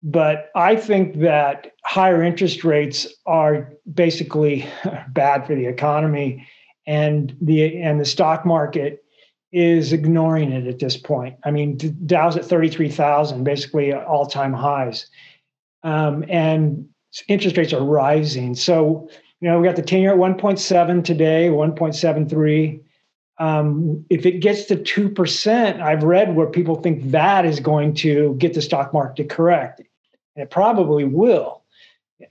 But 0.03 0.51
I 0.55 0.77
think 0.77 1.19
that 1.19 1.73
higher 1.85 2.23
interest 2.23 2.63
rates 2.63 3.09
are 3.27 3.73
basically 3.93 4.69
bad 5.09 5.47
for 5.47 5.57
the 5.57 5.67
economy, 5.67 6.47
and 6.87 7.37
the 7.41 7.83
and 7.83 8.01
the 8.01 8.05
stock 8.05 8.47
market 8.47 9.05
is 9.51 9.93
ignoring 9.93 10.53
it 10.53 10.69
at 10.69 10.79
this 10.79 10.97
point. 10.97 11.37
I 11.45 11.51
mean, 11.51 11.77
Dow's 12.07 12.37
at 12.37 12.45
thirty 12.45 12.69
three 12.69 12.91
thousand, 12.91 13.43
basically 13.43 13.93
all 13.93 14.27
time 14.27 14.53
highs, 14.53 15.09
um, 15.83 16.25
and 16.29 16.89
interest 17.27 17.57
rates 17.57 17.73
are 17.73 17.85
rising. 17.85 18.55
So 18.55 19.11
you 19.41 19.49
know, 19.49 19.59
we 19.59 19.67
got 19.67 19.77
the 19.77 19.83
10 19.83 20.01
year 20.01 20.13
at 20.13 20.19
1.7 20.19 21.05
today, 21.05 21.49
1.73. 21.49 22.81
Um, 23.39 24.05
if 24.11 24.27
it 24.27 24.41
gets 24.41 24.65
to 24.65 24.77
2%, 24.77 25.81
I've 25.81 26.03
read 26.03 26.35
where 26.35 26.49
people 26.49 26.77
think 26.77 27.11
that 27.13 27.45
is 27.45 27.61
going 27.61 27.95
to 27.95 28.35
get 28.39 28.55
the 28.55 28.63
stock 28.63 28.93
market 28.93 29.17
to 29.23 29.35
correct. 29.35 29.81
And 30.35 30.43
it 30.43 30.51
probably 30.51 31.05
will. 31.05 31.63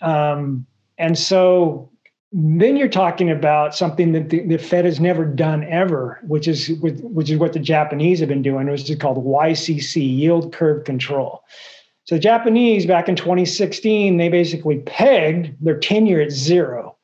Um, 0.01 0.65
and 0.97 1.17
so 1.17 1.89
then 2.33 2.75
you're 2.75 2.89
talking 2.89 3.31
about 3.31 3.73
something 3.73 4.11
that 4.11 4.29
the, 4.29 4.45
the, 4.45 4.57
Fed 4.57 4.83
has 4.83 4.99
never 4.99 5.23
done 5.23 5.63
ever, 5.63 6.19
which 6.27 6.47
is 6.47 6.69
which 6.81 7.29
is 7.29 7.37
what 7.37 7.53
the 7.53 7.59
Japanese 7.59 8.19
have 8.19 8.27
been 8.27 8.41
doing, 8.41 8.69
which 8.69 8.89
is 8.89 8.97
called 8.97 9.23
YCC, 9.23 9.95
yield 9.95 10.51
curve 10.51 10.83
control. 10.83 11.43
So 12.03 12.15
the 12.15 12.21
Japanese 12.21 12.85
back 12.85 13.07
in 13.07 13.15
2016, 13.15 14.17
they 14.17 14.27
basically 14.27 14.79
pegged 14.79 15.55
their 15.63 15.77
10 15.77 16.05
year 16.05 16.21
at 16.21 16.31
zero. 16.31 16.96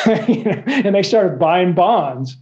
and 0.06 0.94
they 0.94 1.02
started 1.02 1.38
buying 1.38 1.74
bonds. 1.74 2.36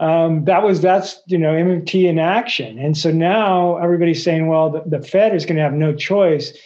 Um, 0.00 0.44
that 0.44 0.62
was 0.62 0.80
that's 0.80 1.20
you 1.26 1.38
know 1.38 1.52
MMT 1.52 2.04
in 2.04 2.18
action, 2.18 2.78
and 2.78 2.96
so 2.96 3.10
now 3.10 3.78
everybody's 3.78 4.22
saying, 4.22 4.46
well, 4.46 4.70
the, 4.70 4.82
the 4.86 5.04
Fed 5.04 5.34
is 5.34 5.44
going 5.44 5.56
to 5.56 5.62
have 5.62 5.72
no 5.72 5.92
choice. 5.94 6.56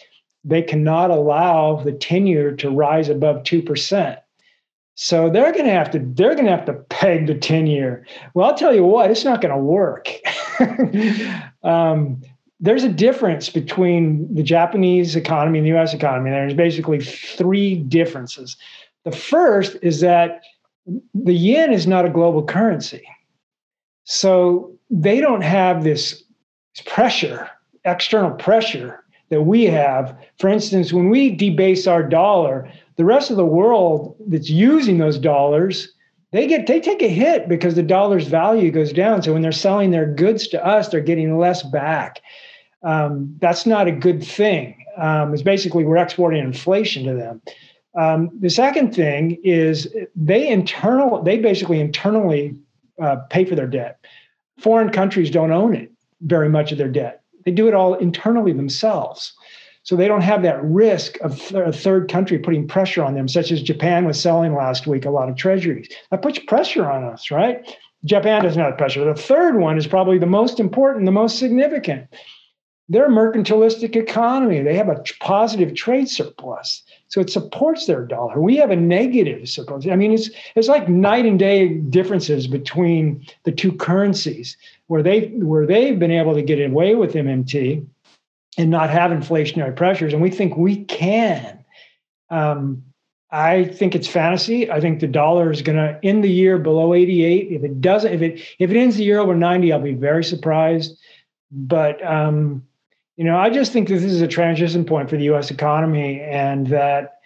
They 0.43 0.61
cannot 0.61 1.09
allow 1.09 1.77
the 1.77 1.93
ten-year 1.93 2.55
to 2.57 2.69
rise 2.69 3.09
above 3.09 3.43
two 3.43 3.61
percent. 3.61 4.19
So 4.95 5.31
they're 5.31 5.51
going 5.51 5.65
to 5.65 5.71
have 5.71 5.89
to 5.91 5.99
they're 5.99 6.35
going 6.35 6.45
to 6.45 6.51
have 6.51 6.65
to 6.65 6.73
peg 6.73 7.25
the 7.25 7.35
ten-year. 7.35 8.05
Well, 8.35 8.49
I'll 8.49 8.57
tell 8.57 8.73
you 8.73 8.83
what, 8.83 9.09
it's 9.09 9.25
not 9.25 9.41
going 9.41 9.53
to 9.53 9.59
work. 9.59 10.09
um, 11.63 12.21
there's 12.59 12.83
a 12.83 12.89
difference 12.89 13.49
between 13.49 14.33
the 14.33 14.43
Japanese 14.43 15.15
economy 15.15 15.59
and 15.59 15.67
the 15.67 15.77
US 15.77 15.93
economy. 15.93 16.29
There's 16.29 16.53
basically 16.53 17.01
three 17.01 17.75
differences. 17.75 18.55
The 19.05 19.11
first 19.11 19.77
is 19.81 20.01
that 20.01 20.41
the 21.13 21.33
yen 21.33 21.71
is 21.73 21.87
not 21.87 22.05
a 22.05 22.09
global 22.09 22.43
currency. 22.43 23.03
So 24.05 24.71
they 24.89 25.21
don't 25.21 25.41
have 25.41 25.83
this 25.83 26.23
pressure, 26.85 27.49
external 27.85 28.31
pressure 28.31 29.03
that 29.29 29.43
we 29.43 29.65
have. 29.65 30.15
For 30.39 30.49
instance, 30.49 30.91
when 30.91 31.09
we 31.09 31.35
debase 31.35 31.87
our 31.87 32.03
dollar, 32.03 32.71
the 32.97 33.05
rest 33.05 33.31
of 33.31 33.37
the 33.37 33.45
world 33.45 34.15
that's 34.27 34.49
using 34.49 34.97
those 34.97 35.17
dollars 35.17 35.93
they 36.33 36.47
get 36.47 36.65
they 36.65 36.81
take 36.81 37.03
a 37.03 37.07
hit 37.07 37.47
because 37.47 37.75
the 37.75 37.83
dollar's 37.83 38.27
value 38.27 38.71
goes 38.71 38.91
down. 38.91 39.21
So 39.21 39.33
when 39.33 39.43
they're 39.43 39.51
selling 39.51 39.91
their 39.91 40.07
goods 40.07 40.47
to 40.49 40.65
us, 40.65 40.89
they're 40.89 40.99
getting 40.99 41.37
less 41.37 41.61
back. 41.61 42.21
Um, 42.81 43.35
that's 43.39 43.67
not 43.67 43.87
a 43.87 43.91
good 43.91 44.23
thing. 44.23 44.83
Um, 44.97 45.31
it's 45.33 45.43
basically 45.43 45.85
we're 45.85 45.97
exporting 45.97 46.43
inflation 46.43 47.05
to 47.05 47.13
them. 47.13 47.41
Um, 47.95 48.29
the 48.39 48.49
second 48.49 48.95
thing 48.95 49.39
is 49.43 49.87
they 50.15 50.47
internal 50.47 51.21
they 51.21 51.37
basically 51.37 51.79
internally 51.79 52.55
uh, 53.01 53.17
pay 53.29 53.45
for 53.45 53.55
their 53.55 53.67
debt. 53.67 53.99
Foreign 54.59 54.89
countries 54.89 55.29
don't 55.29 55.51
own 55.51 55.75
it 55.75 55.91
very 56.21 56.49
much 56.49 56.71
of 56.71 56.77
their 56.77 56.89
debt. 56.89 57.21
They 57.45 57.51
do 57.51 57.67
it 57.67 57.73
all 57.73 57.93
internally 57.95 58.53
themselves. 58.53 59.33
So 59.83 59.97
they 59.97 60.07
don't 60.07 60.21
have 60.21 60.43
that 60.43 60.63
risk 60.63 61.19
of 61.19 61.53
a 61.53 61.73
third 61.73 62.09
country 62.09 62.39
putting 62.39 62.67
pressure 62.67 63.03
on 63.03 63.15
them, 63.15 63.27
such 63.27 63.51
as 63.51 63.61
Japan 63.61 64.05
was 64.05 64.19
selling 64.19 64.55
last 64.55 64.87
week 64.87 65.03
a 65.03 65.09
lot 65.09 65.27
of 65.27 65.35
treasuries. 65.35 65.89
That 66.09 66.21
puts 66.21 66.39
pressure 66.39 66.89
on 66.89 67.03
us, 67.03 67.29
right? 67.29 67.77
Japan 68.05 68.43
doesn't 68.43 68.61
have 68.61 68.77
pressure. 68.77 69.03
The 69.03 69.21
third 69.21 69.57
one 69.59 69.77
is 69.77 69.85
probably 69.85 70.17
the 70.17 70.25
most 70.25 70.59
important, 70.59 71.05
the 71.05 71.11
most 71.11 71.37
significant. 71.37 72.07
They're 72.87 73.07
a 73.07 73.09
mercantilistic 73.09 73.95
economy. 73.95 74.61
They 74.61 74.75
have 74.75 74.89
a 74.89 75.03
positive 75.19 75.75
trade 75.75 76.09
surplus. 76.09 76.83
So 77.13 77.21
it 77.21 77.29
supports 77.29 77.85
their 77.85 78.03
dollar. 78.03 78.41
We 78.41 78.55
have 78.55 78.71
a 78.71 78.75
negative 78.75 79.47
surplus. 79.47 79.85
I 79.85 79.95
mean, 79.95 80.13
it's 80.13 80.31
it's 80.55 80.67
like 80.67 80.89
night 80.89 81.27
and 81.27 81.37
day 81.37 81.75
differences 81.75 82.47
between 82.47 83.23
the 83.43 83.51
two 83.51 83.71
currencies 83.71 84.57
where 84.87 85.03
they 85.03 85.27
where 85.35 85.67
they've 85.67 85.99
been 85.99 86.09
able 86.09 86.33
to 86.33 86.41
get 86.41 86.59
away 86.59 86.95
with 86.95 87.13
MMT 87.13 87.85
and 88.57 88.71
not 88.71 88.89
have 88.89 89.11
inflationary 89.11 89.75
pressures. 89.75 90.11
And 90.11 90.23
we 90.23 90.31
think 90.31 90.57
we 90.57 90.85
can. 90.85 91.63
Um, 92.31 92.83
I 93.29 93.65
think 93.65 93.93
it's 93.93 94.07
fantasy. 94.07 94.71
I 94.71 94.81
think 94.81 94.99
the 94.99 95.05
dollar 95.05 95.51
is 95.51 95.61
going 95.61 95.77
to 95.77 95.99
end 96.01 96.23
the 96.23 96.31
year 96.31 96.57
below 96.57 96.95
88. 96.95 97.51
If 97.51 97.63
it 97.63 97.79
doesn't, 97.79 98.11
if 98.11 98.23
it 98.23 98.41
if 98.57 98.71
it 98.71 98.75
ends 98.75 98.95
the 98.95 99.03
year 99.03 99.19
over 99.19 99.35
90, 99.35 99.71
I'll 99.71 99.79
be 99.79 99.93
very 99.93 100.23
surprised. 100.23 100.97
But 101.51 102.03
um, 102.03 102.63
you 103.17 103.23
know, 103.23 103.37
I 103.37 103.49
just 103.49 103.71
think 103.71 103.89
that 103.89 103.95
this 103.95 104.11
is 104.11 104.21
a 104.21 104.27
transition 104.27 104.85
point 104.85 105.09
for 105.09 105.17
the 105.17 105.25
U.S. 105.25 105.51
economy, 105.51 106.21
and 106.21 106.67
that 106.67 107.19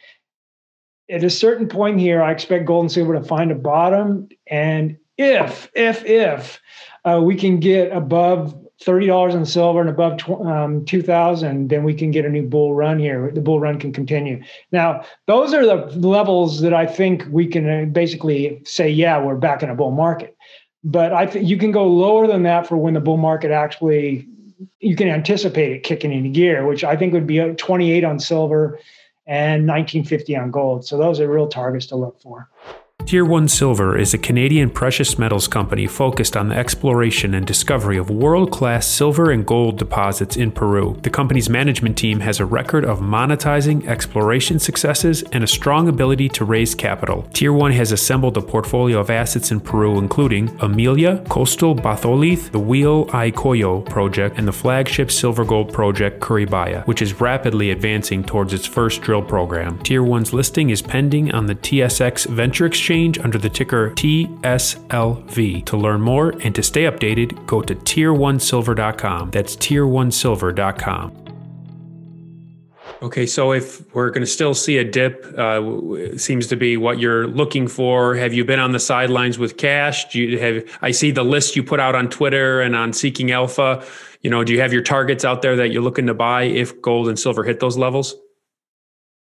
at 1.10 1.24
a 1.24 1.30
certain 1.30 1.68
point 1.68 2.00
here, 2.00 2.22
I 2.22 2.32
expect 2.32 2.66
gold 2.66 2.84
and 2.84 2.92
silver 2.92 3.14
to 3.14 3.24
find 3.24 3.52
a 3.52 3.56
bottom. 3.56 4.28
And 4.48 4.98
if, 5.18 5.72
if, 5.74 6.04
if 6.06 6.60
uh, 7.06 7.22
we 7.24 7.36
can 7.36 7.60
get 7.60 7.92
above 7.92 8.56
$30 8.84 9.34
in 9.34 9.46
silver 9.46 9.82
and 9.82 9.90
above 9.90 10.20
um, 10.46 10.86
2000 10.86 11.70
then 11.70 11.84
we 11.84 11.96
can 11.96 12.12
get 12.12 12.26
a 12.26 12.30
new 12.30 12.44
bull 12.44 12.76
run 12.76 13.00
here 13.00 13.32
the 13.34 13.42
bull 13.42 13.60
run 13.60 13.80
can 13.80 13.92
continue 13.92 14.40
now 14.72 15.04
those 15.26 15.52
are 15.52 15.66
the 15.66 16.08
levels 16.08 16.62
that 16.62 16.76
i 16.76 16.86
think 16.86 17.24
we 17.32 17.48
can 17.48 17.68
uh, 17.68 17.86
basically 17.86 18.62
say 18.66 18.88
yeah 18.88 19.20
we're 19.20 19.36
back 19.36 19.64
in 19.64 19.72
a 19.72 19.76
bull 19.76 19.90
market 19.90 20.38
but 20.84 21.12
i 21.12 21.26
think 21.26 21.48
you 21.48 21.58
can 21.58 21.72
go 21.72 21.88
lower 21.88 22.28
than 22.28 22.44
that 22.44 22.68
for 22.68 22.78
when 22.78 22.94
the 22.94 23.00
bull 23.00 23.18
market 23.18 23.50
actually 23.50 24.28
you 24.80 24.96
can 24.96 25.08
anticipate 25.08 25.72
it 25.72 25.84
kicking 25.84 26.12
into 26.12 26.30
gear 26.30 26.66
which 26.66 26.84
i 26.84 26.96
think 26.96 27.14
would 27.14 27.28
be 27.28 27.40
28 27.40 28.04
on 28.04 28.20
silver 28.20 28.80
and 29.28 29.68
1950 29.68 30.38
on 30.38 30.52
gold. 30.52 30.86
So 30.86 30.98
those 30.98 31.20
are 31.20 31.30
real 31.30 31.48
targets 31.48 31.86
to 31.88 31.96
look 31.96 32.20
for 32.22 32.50
Tier 33.08 33.24
1 33.24 33.48
Silver 33.48 33.98
is 33.98 34.14
a 34.14 34.18
Canadian 34.18 34.70
precious 34.70 35.18
metals 35.18 35.48
company 35.48 35.88
focused 35.88 36.36
on 36.36 36.50
the 36.50 36.58
exploration 36.58 37.36
and 37.36 37.48
discovery 37.48 37.98
of 37.98 38.10
world 38.10 38.52
class 38.52 38.86
silver 38.86 39.32
and 39.32 39.46
gold 39.46 39.78
deposits 39.78 40.36
in 40.36 40.52
Peru. 40.52 41.00
The 41.04 41.10
company's 41.10 41.50
management 41.50 41.98
team 41.98 42.20
has 42.20 42.42
a 42.42 42.46
record 42.46 42.84
of 42.84 43.00
monetizing 43.00 43.88
exploration 43.88 44.60
successes 44.60 45.24
and 45.32 45.42
a 45.42 45.48
strong 45.48 45.88
ability 45.88 46.28
to 46.28 46.44
raise 46.44 46.76
capital. 46.76 47.22
Tier 47.32 47.54
1 47.54 47.72
has 47.72 47.94
assembled 47.94 48.36
a 48.36 48.42
portfolio 48.42 49.00
of 49.00 49.10
assets 49.10 49.52
in 49.52 49.62
Peru, 49.62 50.00
including 50.00 50.54
Amelia, 50.60 51.24
Coastal 51.30 51.76
Batholith, 51.76 52.52
the 52.52 52.60
Huilacollo 52.60 53.86
project, 53.86 54.38
and 54.38 54.46
the 54.46 54.52
flagship 54.52 55.12
silver 55.12 55.46
gold 55.46 55.72
project 55.72 56.20
Curibaya, 56.20 56.86
which 56.88 57.02
is 57.02 57.22
rapidly 57.22 57.72
advancing 57.72 58.22
towards 58.22 58.52
its 58.52 58.66
first 58.66 59.02
drill 59.02 59.22
program. 59.22 59.80
Tier 59.80 60.02
1's 60.02 60.34
listing 60.34 60.72
is 60.72 60.82
pending 60.82 61.32
on 61.32 61.46
the 61.46 61.56
TSX 61.56 62.26
Venture 62.26 62.66
Exchange 62.66 62.97
exchange 62.98 63.20
under 63.24 63.38
the 63.38 63.50
ticker 63.50 63.92
TSLV. 63.92 65.66
To 65.66 65.78
learn 65.78 66.02
more 66.02 66.32
and 66.42 66.56
to 66.56 66.64
stay 66.64 66.84
updated, 66.84 67.46
go 67.46 67.62
to 67.62 67.76
tier1silver.com. 67.76 69.32
That's 69.32 69.56
tier1silver.com. 69.56 71.24
Okay, 73.04 73.28
so 73.28 73.52
if 73.54 73.94
we're 73.94 74.10
going 74.10 74.22
to 74.24 74.32
still 74.32 74.56
see 74.56 74.80
a 74.80 74.84
dip, 74.84 75.24
uh, 75.38 76.18
seems 76.18 76.48
to 76.48 76.56
be 76.56 76.78
what 76.78 76.98
you're 76.98 77.28
looking 77.28 77.68
for. 77.68 78.16
Have 78.16 78.34
you 78.34 78.44
been 78.44 78.60
on 78.60 78.72
the 78.72 78.80
sidelines 78.80 79.38
with 79.38 79.58
cash? 79.58 80.10
Do 80.10 80.20
you 80.20 80.40
have? 80.40 80.64
I 80.82 80.90
see 80.90 81.12
the 81.12 81.24
list 81.24 81.56
you 81.56 81.62
put 81.62 81.80
out 81.80 81.94
on 81.94 82.10
Twitter 82.10 82.60
and 82.60 82.76
on 82.76 82.94
Seeking 82.94 83.32
Alpha. 83.32 83.86
You 84.22 84.32
know, 84.32 84.44
do 84.44 84.52
you 84.52 84.62
have 84.62 84.74
your 84.74 84.82
targets 84.82 85.24
out 85.24 85.44
there 85.44 85.56
that 85.58 85.70
you're 85.70 85.84
looking 85.84 86.08
to 86.08 86.16
buy 86.16 86.44
if 86.44 86.82
gold 86.82 87.08
and 87.08 87.20
silver 87.20 87.44
hit 87.44 87.60
those 87.60 87.78
levels? 87.78 88.16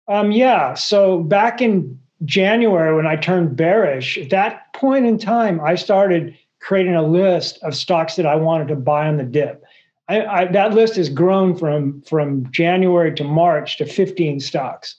Um, 0.08 0.32
yeah. 0.32 0.74
So 0.74 1.22
back 1.22 1.62
in 1.62 2.01
January, 2.24 2.94
when 2.94 3.06
I 3.06 3.16
turned 3.16 3.56
bearish, 3.56 4.18
at 4.18 4.30
that 4.30 4.72
point 4.74 5.06
in 5.06 5.18
time, 5.18 5.60
I 5.60 5.74
started 5.74 6.36
creating 6.60 6.94
a 6.94 7.02
list 7.02 7.58
of 7.62 7.74
stocks 7.74 8.16
that 8.16 8.26
I 8.26 8.36
wanted 8.36 8.68
to 8.68 8.76
buy 8.76 9.08
on 9.08 9.16
the 9.16 9.24
dip. 9.24 9.64
I, 10.08 10.24
I, 10.24 10.44
that 10.46 10.74
list 10.74 10.96
has 10.96 11.08
grown 11.08 11.56
from 11.56 12.02
from 12.02 12.50
January 12.52 13.14
to 13.14 13.24
March 13.24 13.78
to 13.78 13.86
15 13.86 14.40
stocks. 14.40 14.96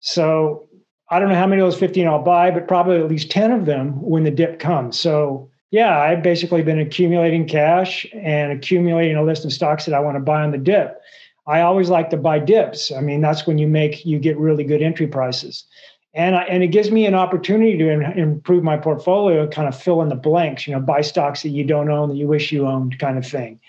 So 0.00 0.68
I 1.10 1.18
don't 1.18 1.28
know 1.28 1.34
how 1.34 1.46
many 1.46 1.60
of 1.60 1.66
those 1.66 1.78
15 1.78 2.06
I'll 2.06 2.22
buy, 2.22 2.50
but 2.50 2.68
probably 2.68 2.96
at 2.98 3.08
least 3.08 3.30
10 3.30 3.52
of 3.52 3.66
them 3.66 4.00
when 4.00 4.24
the 4.24 4.30
dip 4.30 4.58
comes. 4.58 4.98
So 4.98 5.50
yeah, 5.70 6.00
I've 6.00 6.22
basically 6.22 6.62
been 6.62 6.78
accumulating 6.78 7.46
cash 7.46 8.06
and 8.14 8.52
accumulating 8.52 9.16
a 9.16 9.22
list 9.22 9.44
of 9.44 9.52
stocks 9.52 9.84
that 9.84 9.94
I 9.94 10.00
want 10.00 10.16
to 10.16 10.20
buy 10.20 10.42
on 10.42 10.50
the 10.50 10.58
dip. 10.58 11.00
I 11.46 11.60
always 11.62 11.88
like 11.88 12.10
to 12.10 12.16
buy 12.16 12.38
dips. 12.38 12.92
I 12.92 13.00
mean, 13.00 13.20
that's 13.20 13.46
when 13.46 13.58
you 13.58 13.66
make 13.66 14.04
you 14.04 14.18
get 14.18 14.38
really 14.38 14.64
good 14.64 14.82
entry 14.82 15.06
prices 15.06 15.64
and 16.12 16.34
I, 16.34 16.42
and 16.44 16.62
it 16.62 16.68
gives 16.68 16.90
me 16.90 17.06
an 17.06 17.14
opportunity 17.14 17.78
to 17.78 17.88
in, 17.88 18.02
improve 18.18 18.64
my 18.64 18.76
portfolio, 18.76 19.46
kind 19.46 19.68
of 19.68 19.80
fill 19.80 20.02
in 20.02 20.08
the 20.08 20.16
blanks, 20.16 20.66
you 20.66 20.74
know, 20.74 20.80
buy 20.80 21.02
stocks 21.02 21.42
that 21.42 21.50
you 21.50 21.64
don't 21.64 21.90
own 21.90 22.08
that 22.08 22.16
you 22.16 22.26
wish 22.26 22.50
you 22.50 22.66
owned, 22.66 22.98
kind 22.98 23.16
of 23.16 23.26
thing. 23.26 23.60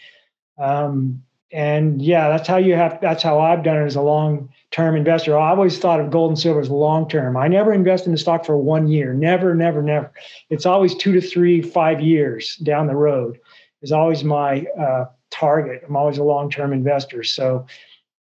Um, 0.57 1.23
and 1.53 2.01
yeah, 2.01 2.29
that's 2.29 2.47
how 2.47 2.57
you 2.57 2.75
have. 2.75 2.99
That's 3.01 3.21
how 3.21 3.39
I've 3.39 3.63
done 3.63 3.77
it 3.77 3.85
as 3.85 3.97
a 3.97 4.01
long-term 4.01 4.95
investor. 4.95 5.37
I 5.37 5.49
always 5.49 5.77
thought 5.77 5.99
of 5.99 6.09
gold 6.09 6.31
and 6.31 6.39
silver 6.39 6.61
as 6.61 6.69
long-term. 6.69 7.35
I 7.35 7.47
never 7.49 7.73
invest 7.73 8.05
in 8.05 8.13
the 8.13 8.17
stock 8.17 8.45
for 8.45 8.57
one 8.57 8.87
year. 8.87 9.13
Never, 9.13 9.53
never, 9.53 9.81
never. 9.81 10.11
It's 10.49 10.65
always 10.65 10.95
two 10.95 11.11
to 11.11 11.21
three, 11.21 11.61
five 11.61 11.99
years 11.99 12.55
down 12.57 12.87
the 12.87 12.95
road. 12.95 13.37
Is 13.81 13.91
always 13.91 14.23
my 14.23 14.65
uh, 14.79 15.05
target. 15.29 15.83
I'm 15.85 15.95
always 15.95 16.19
a 16.19 16.23
long-term 16.23 16.71
investor. 16.71 17.23
So 17.23 17.65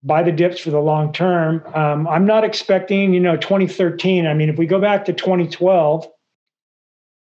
buy 0.06 0.22
the 0.22 0.32
dips 0.32 0.60
for 0.60 0.70
the 0.70 0.80
long 0.80 1.12
term. 1.12 1.62
Um, 1.74 2.06
I'm 2.06 2.24
not 2.24 2.44
expecting, 2.44 3.12
you 3.12 3.20
know, 3.20 3.36
2013. 3.36 4.26
I 4.26 4.34
mean, 4.34 4.48
if 4.48 4.56
we 4.56 4.66
go 4.66 4.80
back 4.80 5.04
to 5.06 5.12
2012, 5.12 6.06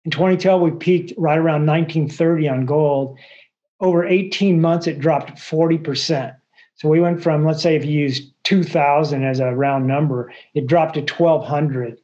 in 0.05 0.11
2012 0.11 0.61
we 0.61 0.71
peaked 0.71 1.13
right 1.17 1.37
around 1.37 1.65
1930 1.65 2.49
on 2.49 2.65
gold. 2.65 3.19
Over 3.81 4.05
18 4.05 4.61
months, 4.61 4.87
it 4.87 4.99
dropped 4.99 5.31
40%. 5.31 6.35
So 6.75 6.87
we 6.87 6.99
went 6.99 7.21
from, 7.21 7.45
let's 7.45 7.61
say, 7.61 7.75
if 7.75 7.85
you 7.85 7.99
use 7.99 8.31
2,000 8.43 9.23
as 9.23 9.39
a 9.39 9.53
round 9.53 9.85
number, 9.85 10.31
it 10.53 10.67
dropped 10.67 10.95
to 10.95 11.01
1,200 11.01 11.99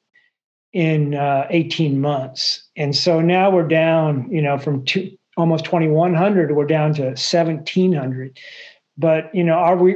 in 0.73 1.15
uh, 1.15 1.47
18 1.49 2.01
months. 2.01 2.67
And 2.75 2.95
so 2.95 3.21
now 3.21 3.49
we're 3.49 3.67
down, 3.67 4.29
you 4.29 4.41
know, 4.41 4.57
from 4.57 4.85
two, 4.85 5.17
almost 5.37 5.65
2,100, 5.65 6.55
we're 6.55 6.65
down 6.65 6.93
to 6.95 7.05
1,700 7.05 8.39
But 8.97 9.33
you 9.33 9.43
know, 9.43 9.53
are 9.53 9.77
we? 9.77 9.95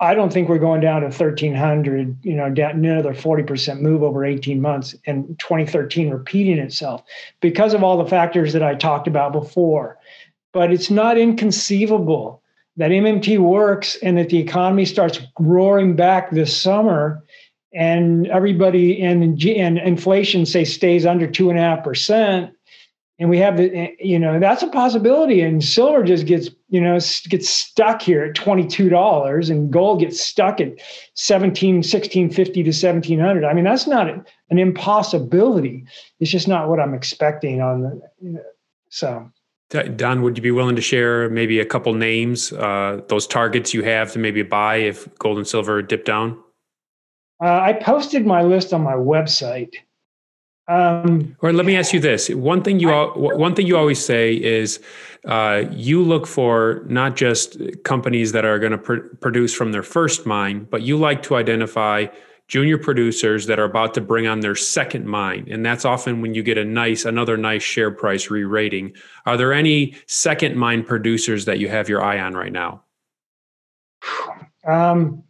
I 0.00 0.14
don't 0.14 0.32
think 0.32 0.48
we're 0.48 0.58
going 0.58 0.80
down 0.80 1.00
to 1.00 1.06
1300. 1.06 2.18
You 2.22 2.34
know, 2.34 2.50
down 2.50 2.72
another 2.72 3.14
40% 3.14 3.80
move 3.80 4.02
over 4.02 4.24
18 4.24 4.60
months, 4.60 4.94
and 5.06 5.38
2013 5.38 6.10
repeating 6.10 6.58
itself 6.58 7.02
because 7.40 7.72
of 7.72 7.82
all 7.82 7.96
the 7.96 8.08
factors 8.08 8.52
that 8.52 8.62
I 8.62 8.74
talked 8.74 9.08
about 9.08 9.32
before. 9.32 9.98
But 10.52 10.72
it's 10.72 10.90
not 10.90 11.18
inconceivable 11.18 12.42
that 12.76 12.90
MMT 12.90 13.38
works 13.38 13.96
and 14.02 14.18
that 14.18 14.28
the 14.28 14.38
economy 14.38 14.84
starts 14.84 15.20
roaring 15.38 15.96
back 15.96 16.30
this 16.30 16.60
summer 16.60 17.24
and 17.72 18.26
everybody 18.28 19.02
and, 19.02 19.42
and 19.42 19.78
inflation 19.78 20.46
say 20.46 20.64
stays 20.64 21.06
under 21.06 21.26
two 21.26 21.50
and 21.50 21.58
a 21.58 21.62
half 21.62 21.82
percent 21.82 22.52
and 23.18 23.30
we 23.30 23.38
have 23.38 23.56
the 23.56 23.94
you 24.00 24.18
know 24.18 24.38
that's 24.38 24.62
a 24.62 24.68
possibility 24.68 25.40
and 25.40 25.62
silver 25.62 26.02
just 26.02 26.26
gets 26.26 26.48
you 26.68 26.80
know 26.80 26.98
gets 27.28 27.48
stuck 27.48 28.02
here 28.02 28.24
at 28.24 28.34
$22 28.34 29.50
and 29.50 29.72
gold 29.72 30.00
gets 30.00 30.20
stuck 30.20 30.60
at 30.60 30.72
17 31.14 31.76
1650 31.76 32.62
to 32.62 32.68
1700 32.68 33.44
i 33.44 33.52
mean 33.52 33.64
that's 33.64 33.86
not 33.86 34.08
an 34.08 34.58
impossibility 34.58 35.84
it's 36.20 36.30
just 36.30 36.48
not 36.48 36.68
what 36.68 36.80
i'm 36.80 36.94
expecting 36.94 37.60
on 37.60 37.82
the 37.82 38.00
you 38.20 38.32
know, 38.32 38.42
so 38.88 39.30
Don, 39.70 40.22
would 40.22 40.36
you 40.36 40.42
be 40.42 40.52
willing 40.52 40.76
to 40.76 40.82
share 40.82 41.28
maybe 41.30 41.58
a 41.58 41.64
couple 41.64 41.94
names, 41.94 42.52
uh, 42.52 43.00
those 43.08 43.26
targets 43.26 43.74
you 43.74 43.82
have 43.82 44.12
to 44.12 44.20
maybe 44.20 44.42
buy 44.42 44.76
if 44.76 45.12
gold 45.18 45.36
and 45.36 45.48
silver 45.48 45.82
dip 45.82 46.04
down? 46.04 46.38
Uh, 47.42 47.60
I 47.60 47.72
posted 47.72 48.24
my 48.24 48.42
list 48.42 48.72
on 48.72 48.82
my 48.82 48.92
website. 48.92 49.74
Um, 50.66 51.36
or 51.42 51.52
let 51.52 51.66
me 51.66 51.76
ask 51.76 51.92
you 51.92 52.00
this: 52.00 52.30
one 52.30 52.62
thing 52.62 52.80
you 52.80 52.90
one 52.90 53.54
thing 53.54 53.66
you 53.66 53.76
always 53.76 54.02
say 54.02 54.34
is 54.34 54.80
uh, 55.26 55.64
you 55.70 56.02
look 56.02 56.26
for 56.26 56.84
not 56.88 57.16
just 57.16 57.58
companies 57.84 58.32
that 58.32 58.44
are 58.44 58.58
going 58.58 58.72
to 58.72 58.78
pr- 58.78 59.14
produce 59.20 59.54
from 59.54 59.72
their 59.72 59.82
first 59.82 60.24
mine, 60.24 60.66
but 60.70 60.82
you 60.82 60.96
like 60.96 61.22
to 61.24 61.36
identify 61.36 62.06
junior 62.48 62.78
producers 62.78 63.46
that 63.46 63.58
are 63.58 63.64
about 63.64 63.94
to 63.94 64.00
bring 64.00 64.26
on 64.26 64.40
their 64.40 64.54
second 64.54 65.06
mine, 65.06 65.46
and 65.50 65.64
that's 65.64 65.84
often 65.84 66.22
when 66.22 66.34
you 66.34 66.42
get 66.42 66.56
a 66.56 66.64
nice 66.64 67.04
another 67.04 67.36
nice 67.36 67.62
share 67.62 67.90
price 67.90 68.30
re-rating. 68.30 68.94
Are 69.26 69.36
there 69.36 69.52
any 69.52 69.94
second 70.06 70.56
mine 70.56 70.82
producers 70.82 71.44
that 71.44 71.58
you 71.58 71.68
have 71.68 71.90
your 71.90 72.02
eye 72.02 72.20
on 72.20 72.32
right 72.34 72.52
now? 72.52 72.82
Um, 74.66 75.24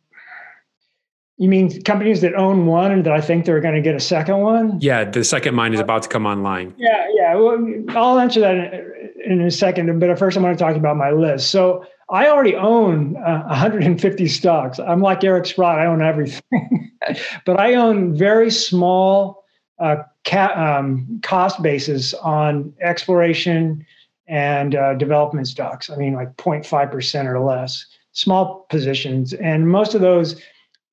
you 1.37 1.49
mean 1.49 1.83
companies 1.83 2.21
that 2.21 2.35
own 2.35 2.67
one 2.67 2.93
and 2.93 3.05
that 3.05 3.13
I 3.13 3.21
think 3.21 3.45
they're 3.45 3.61
going 3.61 3.75
to 3.75 3.81
get 3.81 3.95
a 3.95 4.01
second 4.01 4.39
one? 4.39 4.79
Yeah, 4.81 5.05
the 5.05 5.25
second 5.25 5.55
mine 5.55 5.75
is 5.75 5.81
about 5.81 6.03
to 6.05 6.09
come 6.09 6.27
online. 6.27 6.75
Yeah, 6.77 7.07
yeah. 7.15 7.35
Well, 7.35 7.59
I'll 7.91 8.21
answer 8.21 8.41
that 8.41 8.55
in, 8.55 9.33
in 9.33 9.41
a 9.41 9.51
second, 9.51 9.99
but 9.99 10.17
first 10.19 10.37
I 10.37 10.41
want 10.41 10.57
to 10.57 10.65
talk 10.65 10.77
about 10.77 10.97
my 10.97 11.11
list. 11.11 11.51
So 11.51 11.85
I 12.11 12.29
already 12.29 12.55
own 12.55 13.17
uh, 13.17 13.43
150 13.47 14.29
stocks. 14.29 14.79
I'm 14.79 15.01
like 15.01 15.25
Eric 15.25 15.47
Sprott. 15.47 15.79
I 15.79 15.87
own 15.87 16.03
everything, 16.03 16.93
but 17.45 17.59
I 17.59 17.75
own 17.75 18.17
very 18.17 18.51
small 18.51 19.45
uh, 19.81 19.97
ca- 20.25 20.55
um, 20.55 21.21
cost 21.23 21.63
basis 21.63 22.15
on 22.15 22.73
exploration 22.81 23.85
and 24.29 24.75
uh, 24.77 24.95
development 24.95 25.49
stocks. 25.49 25.91
I 25.91 25.97
mean, 25.97 26.15
like 26.15 26.37
0.5% 26.37 27.27
or 27.27 27.41
less, 27.41 27.85
small 28.13 28.67
positions. 28.71 29.33
And 29.35 29.69
most 29.69 29.95
of 29.95 30.01
those 30.01 30.41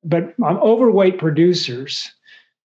but 0.04 0.34
I'm 0.44 0.58
overweight 0.58 1.18
producers. 1.18 2.12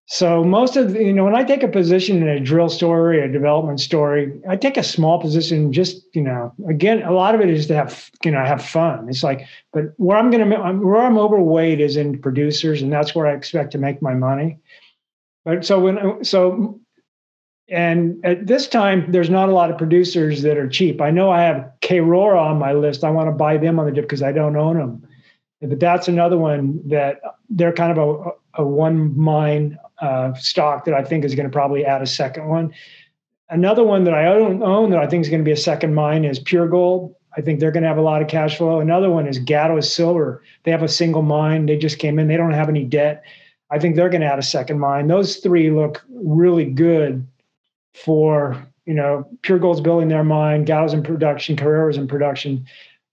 So 0.08 0.44
most 0.44 0.76
of 0.76 0.92
the, 0.92 1.02
you 1.02 1.12
know 1.12 1.24
when 1.24 1.34
I 1.34 1.42
take 1.42 1.64
a 1.64 1.68
position 1.68 2.22
in 2.22 2.28
a 2.28 2.38
drill 2.38 2.68
story, 2.68 3.20
a 3.20 3.30
development 3.30 3.80
story, 3.80 4.40
I 4.48 4.54
take 4.56 4.76
a 4.76 4.82
small 4.82 5.20
position. 5.20 5.72
Just 5.72 6.02
you 6.14 6.22
know, 6.22 6.54
again, 6.68 7.02
a 7.02 7.10
lot 7.10 7.34
of 7.34 7.40
it 7.40 7.50
is 7.50 7.66
to 7.66 7.74
have 7.74 8.08
you 8.24 8.30
know 8.30 8.44
have 8.44 8.64
fun. 8.64 9.08
It's 9.08 9.24
like, 9.24 9.46
but 9.72 9.86
where 9.96 10.16
I'm 10.16 10.30
going 10.30 10.48
to 10.48 10.56
where 10.56 11.02
I'm 11.02 11.18
overweight 11.18 11.80
is 11.80 11.96
in 11.96 12.20
producers, 12.20 12.82
and 12.82 12.92
that's 12.92 13.16
where 13.16 13.26
I 13.26 13.34
expect 13.34 13.72
to 13.72 13.78
make 13.78 14.00
my 14.00 14.14
money. 14.14 14.58
But 15.44 15.66
so 15.66 15.80
when 15.80 16.24
so 16.24 16.80
and 17.68 18.24
at 18.24 18.46
this 18.46 18.68
time, 18.68 19.10
there's 19.10 19.30
not 19.30 19.48
a 19.48 19.52
lot 19.52 19.70
of 19.70 19.78
producers 19.78 20.42
that 20.42 20.56
are 20.56 20.68
cheap. 20.68 21.00
I 21.00 21.10
know 21.10 21.32
I 21.32 21.42
have 21.42 21.68
Karora 21.80 22.40
on 22.40 22.58
my 22.58 22.72
list. 22.72 23.02
I 23.02 23.10
want 23.10 23.28
to 23.28 23.32
buy 23.32 23.56
them 23.56 23.80
on 23.80 23.86
the 23.86 23.92
dip 23.92 24.04
because 24.04 24.22
I 24.22 24.30
don't 24.30 24.56
own 24.56 24.76
them. 24.78 25.05
But 25.60 25.80
that's 25.80 26.08
another 26.08 26.36
one 26.36 26.80
that 26.88 27.20
they're 27.48 27.72
kind 27.72 27.96
of 27.96 27.98
a, 27.98 28.62
a 28.62 28.66
one 28.66 29.18
mine 29.18 29.78
uh, 30.00 30.34
stock 30.34 30.84
that 30.84 30.94
I 30.94 31.02
think 31.02 31.24
is 31.24 31.34
going 31.34 31.46
to 31.46 31.52
probably 31.52 31.84
add 31.84 32.02
a 32.02 32.06
second 32.06 32.48
one. 32.48 32.74
Another 33.48 33.84
one 33.84 34.04
that 34.04 34.14
I 34.14 34.24
don't 34.24 34.62
own 34.62 34.90
that 34.90 34.98
I 34.98 35.06
think 35.06 35.24
is 35.24 35.30
going 35.30 35.40
to 35.40 35.44
be 35.44 35.52
a 35.52 35.56
second 35.56 35.94
mine 35.94 36.24
is 36.24 36.38
Pure 36.38 36.68
Gold. 36.68 37.14
I 37.36 37.40
think 37.42 37.60
they're 37.60 37.70
going 37.70 37.82
to 37.82 37.88
have 37.88 37.98
a 37.98 38.02
lot 38.02 38.22
of 38.22 38.28
cash 38.28 38.56
flow. 38.56 38.80
Another 38.80 39.10
one 39.10 39.26
is 39.26 39.38
Gatos 39.38 39.92
Silver. 39.92 40.42
They 40.64 40.70
have 40.70 40.82
a 40.82 40.88
single 40.88 41.22
mine. 41.22 41.66
They 41.66 41.76
just 41.76 41.98
came 41.98 42.18
in. 42.18 42.28
They 42.28 42.36
don't 42.36 42.52
have 42.52 42.68
any 42.68 42.84
debt. 42.84 43.24
I 43.70 43.78
think 43.78 43.94
they're 43.94 44.08
going 44.08 44.22
to 44.22 44.26
add 44.26 44.38
a 44.38 44.42
second 44.42 44.78
mine. 44.78 45.08
Those 45.08 45.36
three 45.36 45.70
look 45.70 46.04
really 46.08 46.64
good 46.64 47.26
for, 47.94 48.66
you 48.84 48.94
know, 48.94 49.28
Pure 49.42 49.58
Gold's 49.60 49.80
building 49.80 50.08
their 50.08 50.24
mine, 50.24 50.64
Gatos 50.64 50.92
in 50.92 51.02
production, 51.02 51.56
Karora's 51.56 51.96
in 51.96 52.08
production 52.08 52.66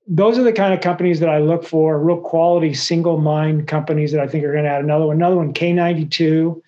those 0.08 0.38
are 0.38 0.44
the 0.44 0.54
kind 0.54 0.74
of 0.74 0.82
companies 0.82 1.20
that 1.22 1.30
I 1.30 1.40
look 1.40 1.64
for, 1.64 2.00
real 2.00 2.20
quality 2.20 2.74
single 2.74 3.18
mine 3.18 3.66
companies 3.66 4.12
that 4.12 4.20
I 4.20 4.28
think 4.28 4.44
are 4.44 4.52
going 4.52 4.66
to 4.66 4.70
add 4.70 4.84
another 4.84 5.06
one. 5.06 5.16
Another 5.16 5.38
one, 5.38 5.54
K92. 5.54 6.62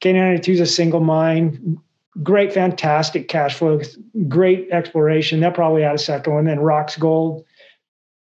K92 0.00 0.48
is 0.48 0.60
a 0.60 0.66
single 0.66 1.00
mine, 1.00 1.78
great, 2.22 2.52
fantastic 2.52 3.28
cash 3.28 3.54
flow, 3.54 3.80
great 4.28 4.70
exploration. 4.70 5.40
They'll 5.40 5.50
probably 5.50 5.84
add 5.84 5.94
a 5.94 5.98
second 5.98 6.32
one. 6.32 6.44
Then 6.46 6.58
Roxgold, 6.58 7.44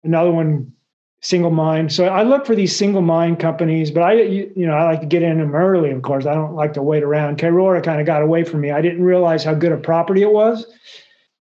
another 0.05 0.31
one, 0.31 0.73
single 1.21 1.51
mine. 1.51 1.89
So 1.89 2.05
I 2.05 2.23
look 2.23 2.47
for 2.47 2.55
these 2.55 2.77
single 2.77 3.03
mine 3.03 3.35
companies, 3.35 3.91
but 3.91 4.05
I, 4.05 4.13
you, 4.13 4.53
know, 4.67 4.75
I 4.75 4.85
like 4.85 5.01
to 5.01 5.07
get 5.07 5.23
in 5.23 5.39
them 5.39 5.55
early. 5.55 5.91
Of 5.91 6.03
course, 6.03 6.27
I 6.27 6.35
don't 6.35 6.55
like 6.55 6.75
to 6.75 6.83
wait 6.83 7.03
around. 7.03 7.39
Karora 7.39 7.83
kind 7.83 7.99
of 7.99 8.07
got 8.07 8.23
away 8.23 8.45
from 8.45 8.61
me. 8.61 8.71
I 8.71 8.83
didn't 8.83 9.03
realize 9.03 9.43
how 9.43 9.55
good 9.55 9.73
a 9.73 9.79
property 9.79 10.23
it 10.23 10.31
was, 10.31 10.67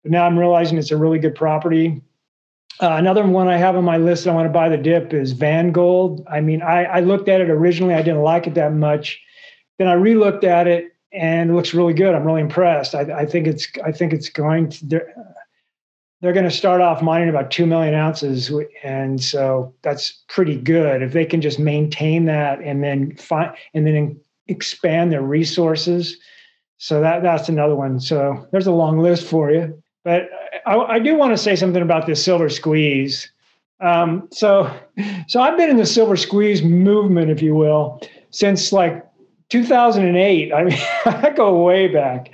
but 0.01 0.11
now 0.11 0.25
I'm 0.25 0.39
realizing 0.39 0.79
it's 0.79 0.91
a 0.91 0.97
really 0.97 1.19
good 1.19 1.35
property 1.35 2.01
uh, 2.81 2.91
another 2.93 3.25
one 3.25 3.47
I 3.47 3.57
have 3.57 3.75
on 3.75 3.83
my 3.83 3.97
list 3.97 4.27
I 4.27 4.33
want 4.33 4.45
to 4.45 4.51
buy 4.51 4.69
the 4.69 4.77
dip 4.77 5.13
is 5.13 5.33
Vangold. 5.33 6.23
I 6.29 6.41
mean, 6.41 6.61
I, 6.61 6.83
I 6.85 6.99
looked 6.99 7.29
at 7.29 7.41
it 7.41 7.49
originally, 7.49 7.93
I 7.93 8.01
didn't 8.01 8.21
like 8.21 8.47
it 8.47 8.55
that 8.55 8.73
much. 8.73 9.21
Then 9.77 9.88
I 9.88 9.93
re-looked 9.93 10.43
at 10.43 10.67
it 10.67 10.95
and 11.11 11.49
it 11.49 11.53
looks 11.53 11.73
really 11.73 11.93
good. 11.93 12.13
I'm 12.13 12.25
really 12.25 12.41
impressed. 12.41 12.93
I, 12.93 13.01
I 13.01 13.25
think 13.25 13.47
it's 13.47 13.67
I 13.83 13.91
think 13.91 14.13
it's 14.13 14.29
going 14.29 14.69
to 14.69 14.85
they're, 14.85 15.13
they're 16.21 16.33
going 16.33 16.45
to 16.45 16.51
start 16.51 16.81
off 16.81 17.01
mining 17.01 17.29
about 17.29 17.51
two 17.51 17.65
million 17.65 17.93
ounces, 17.93 18.51
and 18.83 19.21
so 19.21 19.73
that's 19.81 20.23
pretty 20.27 20.57
good. 20.57 21.01
If 21.01 21.13
they 21.13 21.25
can 21.25 21.41
just 21.41 21.59
maintain 21.59 22.25
that 22.25 22.59
and 22.59 22.83
then 22.83 23.15
find 23.15 23.55
and 23.73 23.85
then 23.85 24.19
expand 24.47 25.11
their 25.11 25.21
resources, 25.21 26.17
so 26.77 26.99
that 27.01 27.23
that's 27.23 27.49
another 27.49 27.75
one. 27.75 27.99
So 27.99 28.47
there's 28.51 28.67
a 28.67 28.71
long 28.71 28.99
list 28.99 29.25
for 29.25 29.51
you. 29.51 29.81
But 30.03 30.29
I, 30.65 30.78
I 30.78 30.99
do 30.99 31.15
want 31.15 31.34
to 31.34 31.38
say 31.38 31.56
something 31.56 31.82
about 31.82 32.08
this 32.08 32.23
silver 32.23 32.49
squeeze. 32.49 33.32
Um, 33.82 34.28
so, 34.32 34.73
so 35.28 35.41
I've 35.41 35.58
been 35.58 35.69
in 35.69 35.78
the 35.78 35.86
silver 35.86 36.15
squeeze 36.15 36.63
movement, 36.63 37.30
if 37.30 37.41
you 37.41 37.56
will, 37.56 38.01
since 38.32 38.71
like 38.71 39.06
2008. 39.49 40.54
I 40.54 40.63
mean, 40.63 40.78
I 41.06 41.30
go 41.36 41.63
way 41.63 41.88
back. 41.88 42.34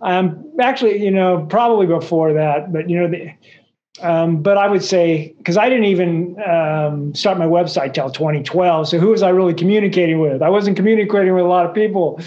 Um, 0.00 0.52
actually, 0.60 1.02
you 1.02 1.10
know, 1.10 1.46
probably 1.48 1.86
before 1.86 2.32
that, 2.32 2.72
but 2.72 2.90
you 2.90 2.98
know, 2.98 3.08
the, 3.08 3.32
um, 4.00 4.42
but 4.42 4.56
I 4.56 4.68
would 4.68 4.82
say 4.82 5.34
because 5.38 5.56
I 5.56 5.68
didn't 5.68 5.84
even 5.84 6.36
um, 6.42 7.14
start 7.14 7.38
my 7.38 7.46
website 7.46 7.94
till 7.94 8.10
2012. 8.10 8.88
So 8.88 8.98
who 8.98 9.08
was 9.08 9.22
I 9.22 9.28
really 9.28 9.54
communicating 9.54 10.18
with? 10.18 10.42
I 10.42 10.48
wasn't 10.48 10.76
communicating 10.76 11.34
with 11.34 11.44
a 11.44 11.48
lot 11.48 11.66
of 11.66 11.74
people 11.74 12.20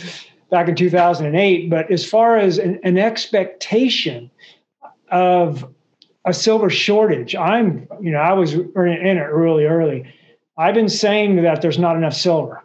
back 0.51 0.69
in 0.69 0.75
2008. 0.75 1.69
But 1.69 1.91
as 1.91 2.05
far 2.05 2.37
as 2.37 2.59
an, 2.59 2.79
an 2.83 2.97
expectation 2.97 4.29
of 5.15 5.73
a 6.25 6.33
silver 6.33 6.69
shortage. 6.69 7.35
I'm, 7.35 7.87
you 8.01 8.11
know, 8.11 8.19
I 8.19 8.33
was 8.33 8.53
in 8.53 8.67
it 8.75 9.31
really 9.31 9.65
early. 9.65 10.13
I've 10.57 10.73
been 10.73 10.89
saying 10.89 11.41
that 11.43 11.61
there's 11.61 11.79
not 11.79 11.95
enough 11.95 12.13
silver. 12.13 12.63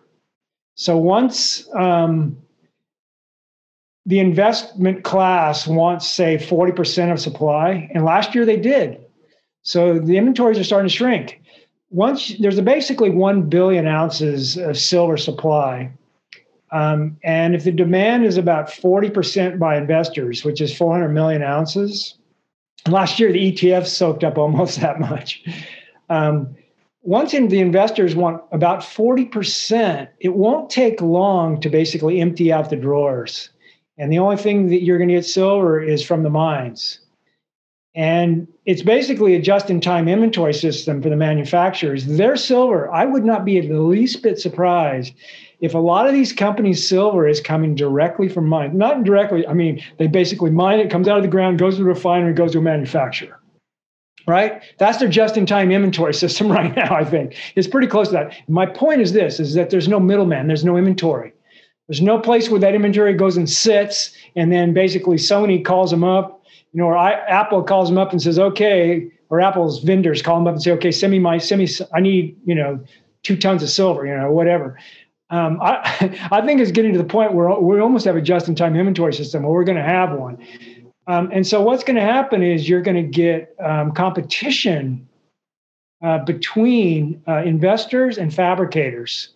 So 0.75 0.97
once 0.97 1.69
um, 1.75 2.37
the 4.07 4.19
investment 4.19 5.05
class 5.05 5.67
wants, 5.67 6.09
say, 6.09 6.39
40% 6.39 7.13
of 7.13 7.21
supply, 7.21 7.91
and 7.95 8.05
last 8.05 8.35
year 8.35 8.45
they 8.45 8.57
did. 8.57 9.05
So 9.63 9.99
the 9.99 10.17
inventories 10.17 10.59
are 10.59 10.65
starting 10.65 10.89
to 10.89 10.95
shrink. 10.95 11.41
Once 11.91 12.37
there's 12.39 12.61
basically 12.61 13.11
1 13.11 13.49
billion 13.49 13.87
ounces 13.87 14.57
of 14.57 14.79
silver 14.79 15.17
supply. 15.17 15.93
Um, 16.73 17.19
and 17.25 17.55
if 17.55 17.65
the 17.65 17.73
demand 17.73 18.25
is 18.25 18.37
about 18.37 18.69
40% 18.69 19.59
by 19.59 19.77
investors, 19.77 20.45
which 20.45 20.61
is 20.61 20.75
400 20.75 21.09
million 21.09 21.43
ounces, 21.43 22.15
last 22.89 23.19
year 23.21 23.33
the 23.33 23.53
ETF 23.53 23.87
soaked 23.87 24.25
up 24.25 24.39
almost 24.39 24.81
that 24.81 25.01
much. 25.01 25.43
Um, 26.09 26.57
once 27.03 27.33
in 27.33 27.49
the 27.49 27.61
investors 27.61 28.15
want 28.15 28.43
about 28.53 28.81
40%, 28.81 30.09
it 30.21 30.35
won't 30.35 30.69
take 30.69 31.01
long 31.01 31.61
to 31.61 31.71
basically 31.71 32.21
empty 32.21 32.53
out 32.53 32.69
the 32.69 32.77
drawers. 32.77 33.49
And 33.97 34.13
the 34.13 34.19
only 34.19 34.37
thing 34.37 34.69
that 34.69 34.83
you're 34.83 34.99
going 34.99 35.09
to 35.09 35.15
get 35.15 35.25
silver 35.25 35.81
is 35.81 36.03
from 36.03 36.23
the 36.23 36.31
mines. 36.31 37.01
And 37.95 38.47
it's 38.67 38.83
basically 38.83 39.35
a 39.35 39.41
just 39.41 39.69
in 39.69 39.81
time 39.81 40.07
inventory 40.07 40.55
system 40.55 41.03
for 41.03 41.09
the 41.09 41.17
manufacturers. 41.17 42.07
Their 42.07 42.37
silver, 42.37 42.91
I 42.91 43.05
would 43.05 43.25
not 43.25 43.45
be 43.45 43.61
the 43.61 43.81
least 43.81 44.23
bit 44.23 44.39
surprised 44.39 45.13
if 45.61 45.75
a 45.75 45.79
lot 45.79 46.07
of 46.07 46.13
these 46.13 46.33
companies' 46.33 46.89
silver 46.89 47.27
is 47.27 47.41
coming 47.41 47.75
directly 47.75 48.29
from 48.29 48.47
mine. 48.47 48.79
Not 48.79 49.03
directly, 49.03 49.47
I 49.47 49.55
mean, 49.55 49.83
they 49.99 50.07
basically 50.07 50.51
mine 50.51 50.79
it, 50.79 50.91
comes 50.91 51.09
out 51.09 51.17
of 51.17 51.23
the 51.23 51.29
ground, 51.29 51.59
goes 51.59 51.77
to 51.77 51.83
the 51.83 51.89
refinery, 51.89 52.33
goes 52.33 52.53
to 52.53 52.59
a 52.59 52.63
manufacturer. 52.63 53.41
Right? 54.27 54.63
That's 54.79 54.99
their 54.99 55.09
just 55.09 55.37
in 55.37 55.45
time 55.45 55.73
inventory 55.73 56.15
system 56.25 56.51
right 56.51 56.75
now, 56.77 56.95
I 56.95 57.05
think. 57.05 57.35
It's 57.57 57.67
pretty 57.67 57.89
close 57.89 58.09
to 58.09 58.15
that. 58.15 58.37
My 58.49 58.67
point 58.67 59.01
is 59.01 59.13
this 59.13 59.41
is 59.41 59.55
that 59.55 59.71
there's 59.71 59.89
no 59.89 59.99
middleman, 59.99 60.47
there's 60.47 60.65
no 60.65 60.77
inventory. 60.77 61.33
There's 61.89 62.01
no 62.01 62.21
place 62.21 62.49
where 62.49 62.61
that 62.61 62.77
inventory 62.77 63.15
goes 63.15 63.37
and 63.37 63.51
sits, 63.51 64.17
and 64.37 64.53
then 64.53 64.73
basically 64.73 65.17
Sony 65.17 65.65
calls 65.65 65.91
them 65.91 66.05
up 66.05 66.40
you 66.73 66.81
know, 66.81 66.87
or 66.87 66.97
I, 66.97 67.13
Apple 67.13 67.63
calls 67.63 67.89
them 67.89 67.99
up 67.99 68.13
and 68.13 68.23
says, 68.23 68.39
okay, 68.39 69.11
or 69.29 69.41
Apple's 69.41 69.83
vendors 69.83 70.23
call 70.23 70.37
them 70.37 70.47
up 70.47 70.55
and 70.55 70.63
say, 70.63 70.73
okay, 70.73 70.91
send 70.91 71.11
me 71.11 71.19
my, 71.19 71.39
send 71.39 71.61
me, 71.61 71.69
I 71.95 72.01
need, 72.01 72.37
you 72.45 72.55
know, 72.55 72.81
two 73.23 73.37
tons 73.37 73.63
of 73.63 73.71
silver, 73.71 74.07
you 74.07 74.17
know, 74.17 74.31
whatever. 74.31 74.79
Um, 75.31 75.61
I, 75.61 76.29
I 76.31 76.45
think 76.45 76.61
it's 76.61 76.71
getting 76.71 76.93
to 76.93 76.99
the 76.99 77.05
point 77.05 77.35
where 77.35 77.51
we 77.59 77.81
almost 77.81 78.05
have 78.05 78.17
a 78.17 78.23
just-in-time 78.23 78.77
inventory 78.77 79.15
system, 79.15 79.45
or 79.45 79.53
we're 79.53 79.65
going 79.65 79.79
to 79.79 79.85
have 79.85 80.13
one. 80.13 80.45
Um, 81.07 81.31
and 81.33 81.47
so 81.47 81.63
what's 81.63 81.83
going 81.83 81.97
to 81.97 82.03
happen 82.03 82.43
is 82.43 82.69
you're 82.69 82.83
going 82.83 82.97
to 82.97 83.03
get 83.03 83.55
um, 83.65 83.93
competition 83.93 85.09
uh, 86.03 86.19
between 86.19 87.23
uh, 87.27 87.43
investors 87.45 88.17
and 88.17 88.33
fabricators. 88.33 89.31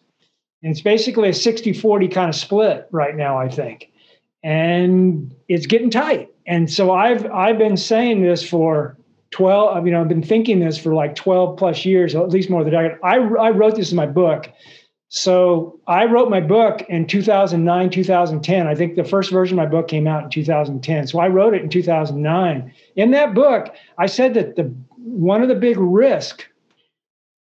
And 0.62 0.70
it's 0.70 0.81
basically 0.81 1.29
a 1.29 1.33
60-40 1.33 2.12
kind 2.12 2.29
of 2.29 2.35
split 2.35 2.88
right 2.90 3.14
now, 3.14 3.38
I 3.38 3.49
think. 3.49 3.90
And 4.42 5.35
it's 5.49 5.66
getting 5.66 5.90
tight 5.90 6.34
and 6.46 6.70
so 6.70 6.92
I've 6.92 7.26
I've 7.30 7.59
been 7.59 7.76
saying 7.76 8.22
this 8.22 8.48
for 8.48 8.96
12 9.30 9.87
you 9.87 9.92
know 9.92 10.00
I've 10.00 10.09
been 10.09 10.22
thinking 10.22 10.61
this 10.61 10.78
for 10.78 10.94
like 10.94 11.14
12 11.14 11.57
plus 11.57 11.85
years 11.85 12.14
at 12.14 12.28
least 12.30 12.50
more 12.50 12.64
than 12.64 12.74
I 12.74 12.96
I, 13.02 13.16
I 13.16 13.50
wrote 13.50 13.76
this 13.76 13.90
in 13.90 13.96
my 13.96 14.07
book. 14.07 14.50
So 15.09 15.78
I 15.87 16.07
wrote 16.07 16.28
my 16.28 16.40
book 16.40 16.83
in 16.88 17.07
2009 17.07 17.90
2010 17.90 18.66
I 18.66 18.74
think 18.74 18.96
the 18.96 19.04
first 19.04 19.30
version 19.30 19.59
of 19.59 19.64
my 19.64 19.70
book 19.70 19.88
came 19.88 20.07
out 20.07 20.24
in 20.24 20.30
2010 20.30 21.07
so 21.07 21.18
I 21.20 21.28
wrote 21.28 21.54
it 21.54 21.62
in 21.62 21.68
2009 21.68 22.72
in 22.96 23.11
that 23.12 23.35
book 23.35 23.74
I 23.96 24.07
said 24.07 24.35
that 24.35 24.57
the 24.57 24.74
one 24.96 25.42
of 25.42 25.48
the 25.48 25.54
big 25.54 25.78
risk 25.78 26.46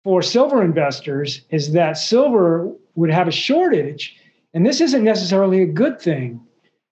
for 0.04 0.22
silver 0.22 0.62
investors 0.62 1.42
is 1.50 1.72
that 1.72 1.98
silver 1.98 2.72
would 2.96 3.10
have 3.10 3.28
a 3.28 3.32
shortage. 3.32 4.16
And 4.54 4.66
this 4.66 4.82
isn't 4.82 5.04
necessarily 5.04 5.62
a 5.62 5.68
good 5.68 6.00
thing 6.00 6.42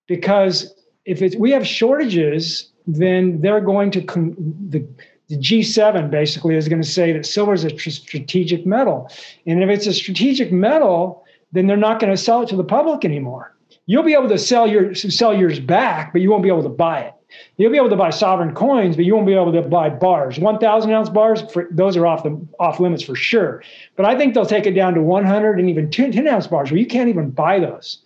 because 0.08 0.74
if 1.06 1.22
it's, 1.22 1.36
we 1.36 1.52
have 1.52 1.66
shortages, 1.66 2.70
then 2.88 3.42
they're 3.42 3.62
going 3.62 3.92
to 3.92 4.02
con- 4.02 4.36
the 4.70 4.86
the 5.30 5.38
G7 5.38 6.12
basically 6.12 6.56
is 6.58 6.68
going 6.68 6.82
to 6.82 6.88
say 6.88 7.14
that 7.14 7.26
silver 7.26 7.54
is 7.54 7.64
a 7.64 7.72
tr- 7.72 7.90
strategic 7.90 8.66
metal, 8.66 9.10
and 9.46 9.64
if 9.64 9.70
it's 9.70 9.88
a 9.88 9.94
strategic 9.94 10.52
metal, 10.52 11.24
then 11.54 11.68
they're 11.68 11.78
not 11.78 12.02
going 12.02 12.12
to 12.12 12.18
sell 12.18 12.42
it 12.42 12.50
to 12.50 12.58
the 12.58 12.66
public 12.66 13.06
anymore. 13.06 13.56
You'll 13.86 14.04
be 14.04 14.14
able 14.14 14.28
to 14.28 14.38
sell 14.38 14.68
your 14.68 14.94
sell 14.94 15.34
yours 15.34 15.60
back, 15.60 16.12
but 16.12 16.22
you 16.22 16.30
won't 16.30 16.44
be 16.44 16.50
able 16.50 16.64
to 16.64 16.70
buy 16.70 17.02
it. 17.02 17.14
You'll 17.56 17.72
be 17.72 17.78
able 17.78 17.90
to 17.90 17.96
buy 17.96 18.10
sovereign 18.10 18.54
coins, 18.54 18.98
but 18.98 19.06
you 19.06 19.16
won't 19.16 19.26
be 19.26 19.34
able 19.34 19.54
to 19.54 19.62
buy 19.62 19.90
bars. 19.90 20.38
1,000 20.38 20.92
ounce 20.92 21.10
bars, 21.10 21.42
for, 21.54 21.70
those 21.72 21.96
are 21.96 22.06
off 22.06 22.24
the 22.24 22.48
off 22.60 22.82
limits 22.82 23.04
for 23.04 23.16
sure. 23.16 23.64
But 23.96 24.06
I 24.06 24.18
think 24.18 24.34
they'll 24.34 24.46
take 24.46 24.66
it 24.66 24.72
down 24.74 24.94
to 24.96 25.02
100 25.02 25.60
and 25.60 25.70
even 25.70 25.90
10, 25.90 26.12
10 26.12 26.28
ounce 26.28 26.48
bars 26.48 26.72
where 26.72 26.80
you 26.80 26.86
can't 26.86 27.08
even 27.08 27.32
buy 27.32 27.60
those. 27.60 28.04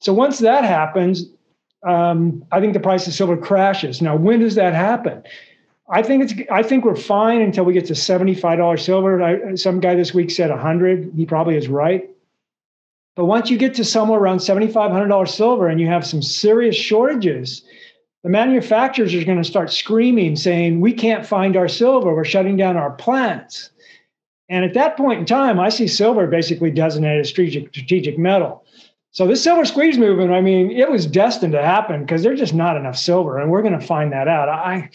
So 0.00 0.12
once 0.12 0.40
that 0.40 0.64
happens, 0.64 1.26
um, 1.84 2.44
I 2.50 2.60
think 2.60 2.72
the 2.72 2.80
price 2.80 3.06
of 3.06 3.12
silver 3.12 3.36
crashes. 3.36 4.00
Now, 4.00 4.16
when 4.16 4.40
does 4.40 4.54
that 4.54 4.74
happen? 4.74 5.22
I 5.88 6.02
think 6.02 6.22
it's. 6.22 6.34
I 6.50 6.62
think 6.62 6.84
we're 6.84 6.96
fine 6.96 7.42
until 7.42 7.64
we 7.64 7.74
get 7.74 7.84
to 7.86 7.94
seventy-five 7.94 8.58
dollars 8.58 8.84
silver. 8.84 9.22
I, 9.22 9.54
some 9.54 9.80
guy 9.80 9.94
this 9.94 10.14
week 10.14 10.30
said 10.30 10.50
hundred. 10.50 11.12
He 11.14 11.26
probably 11.26 11.56
is 11.56 11.68
right. 11.68 12.08
But 13.16 13.26
once 13.26 13.50
you 13.50 13.58
get 13.58 13.74
to 13.74 13.84
somewhere 13.84 14.18
around 14.18 14.40
seventy-five 14.40 14.90
hundred 14.90 15.08
dollars 15.08 15.34
silver, 15.34 15.68
and 15.68 15.78
you 15.78 15.86
have 15.86 16.06
some 16.06 16.22
serious 16.22 16.74
shortages, 16.74 17.62
the 18.22 18.30
manufacturers 18.30 19.14
are 19.14 19.24
going 19.24 19.42
to 19.42 19.48
start 19.48 19.70
screaming, 19.70 20.36
saying, 20.36 20.80
"We 20.80 20.94
can't 20.94 21.26
find 21.26 21.54
our 21.54 21.68
silver. 21.68 22.14
We're 22.14 22.24
shutting 22.24 22.56
down 22.56 22.78
our 22.78 22.92
plants." 22.92 23.70
And 24.48 24.64
at 24.64 24.74
that 24.74 24.96
point 24.96 25.20
in 25.20 25.26
time, 25.26 25.60
I 25.60 25.68
see 25.68 25.86
silver 25.86 26.26
basically 26.26 26.70
designated 26.70 27.20
as 27.20 27.28
strategic, 27.28 27.68
strategic 27.68 28.18
metal. 28.18 28.63
So 29.14 29.28
this 29.28 29.44
silver 29.44 29.64
squeeze 29.64 29.96
movement, 29.96 30.32
I 30.32 30.40
mean, 30.40 30.72
it 30.72 30.90
was 30.90 31.06
destined 31.06 31.52
to 31.52 31.62
happen 31.62 32.00
because 32.00 32.24
there's 32.24 32.40
just 32.40 32.52
not 32.52 32.76
enough 32.76 32.98
silver, 32.98 33.38
and 33.38 33.48
we're 33.48 33.62
going 33.62 33.78
to 33.78 33.86
find 33.86 34.10
that 34.12 34.26
out. 34.26 34.48
I, 34.48 34.90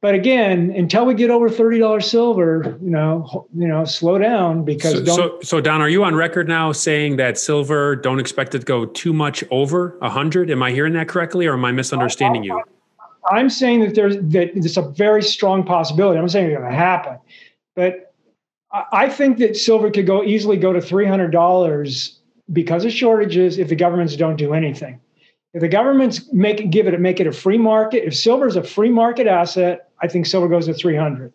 but 0.00 0.14
again, 0.14 0.72
until 0.74 1.04
we 1.04 1.12
get 1.12 1.28
over 1.28 1.50
thirty 1.50 1.78
dollars 1.78 2.10
silver, 2.10 2.78
you 2.82 2.88
know, 2.88 3.46
you 3.54 3.68
know, 3.68 3.84
slow 3.84 4.16
down 4.16 4.64
because 4.64 5.04
so, 5.04 5.14
so, 5.14 5.38
so 5.42 5.60
Don, 5.60 5.82
are 5.82 5.90
you 5.90 6.02
on 6.04 6.14
record 6.14 6.48
now 6.48 6.72
saying 6.72 7.16
that 7.16 7.36
silver 7.36 7.96
don't 7.96 8.18
expect 8.18 8.54
it 8.54 8.60
to 8.60 8.64
go 8.64 8.86
too 8.86 9.12
much 9.12 9.44
over 9.50 9.98
a 10.00 10.08
hundred? 10.08 10.50
Am 10.50 10.62
I 10.62 10.70
hearing 10.70 10.94
that 10.94 11.08
correctly, 11.08 11.46
or 11.46 11.52
am 11.52 11.64
I 11.66 11.72
misunderstanding 11.72 12.42
you? 12.42 12.62
I'm 13.30 13.50
saying 13.50 13.80
that 13.80 13.94
there's 13.94 14.16
that 14.16 14.56
it's 14.56 14.78
a 14.78 14.88
very 14.88 15.22
strong 15.22 15.64
possibility. 15.64 16.18
I'm 16.18 16.30
saying 16.30 16.46
it's 16.46 16.56
going 16.56 16.70
to 16.70 16.74
happen, 16.74 17.18
but 17.76 18.14
I 18.72 19.10
think 19.10 19.36
that 19.36 19.54
silver 19.54 19.90
could 19.90 20.06
go 20.06 20.24
easily 20.24 20.56
go 20.56 20.72
to 20.72 20.80
three 20.80 21.04
hundred 21.04 21.28
dollars 21.28 22.19
because 22.52 22.84
of 22.84 22.92
shortages 22.92 23.58
if 23.58 23.68
the 23.68 23.76
governments 23.76 24.16
don't 24.16 24.36
do 24.36 24.54
anything. 24.54 25.00
If 25.52 25.60
the 25.60 25.68
governments 25.68 26.32
make 26.32 26.70
give 26.70 26.86
it 26.86 26.98
make 27.00 27.20
it 27.20 27.26
a 27.26 27.32
free 27.32 27.58
market, 27.58 28.06
if 28.06 28.16
silver 28.16 28.46
is 28.46 28.56
a 28.56 28.62
free 28.62 28.90
market 28.90 29.26
asset, 29.26 29.88
I 30.00 30.08
think 30.08 30.26
silver 30.26 30.48
goes 30.48 30.66
to 30.66 30.74
300. 30.74 31.32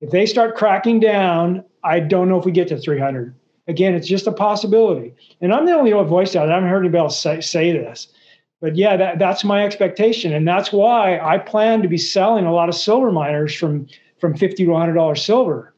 If 0.00 0.10
they 0.10 0.26
start 0.26 0.56
cracking 0.56 0.98
down, 0.98 1.64
I 1.84 2.00
don't 2.00 2.28
know 2.28 2.38
if 2.38 2.44
we 2.44 2.52
get 2.52 2.68
to 2.68 2.78
300. 2.78 3.34
Again, 3.68 3.94
it's 3.94 4.08
just 4.08 4.26
a 4.26 4.32
possibility. 4.32 5.14
And 5.40 5.52
I'm 5.52 5.66
the 5.66 5.72
only 5.72 5.92
voice 5.92 6.34
out. 6.34 6.48
I 6.48 6.54
haven't 6.54 6.68
heard 6.68 6.80
anybody 6.80 6.98
else 6.98 7.18
say, 7.18 7.40
say 7.40 7.72
this. 7.72 8.08
But 8.60 8.76
yeah, 8.76 8.96
that, 8.96 9.20
that's 9.20 9.44
my 9.44 9.64
expectation. 9.64 10.32
And 10.32 10.46
that's 10.46 10.72
why 10.72 11.18
I 11.20 11.38
plan 11.38 11.82
to 11.82 11.88
be 11.88 11.98
selling 11.98 12.46
a 12.46 12.52
lot 12.52 12.68
of 12.68 12.74
silver 12.74 13.12
miners 13.12 13.54
from, 13.54 13.86
from 14.20 14.36
50 14.36 14.64
to 14.64 14.70
$100 14.70 15.18
silver. 15.18 15.74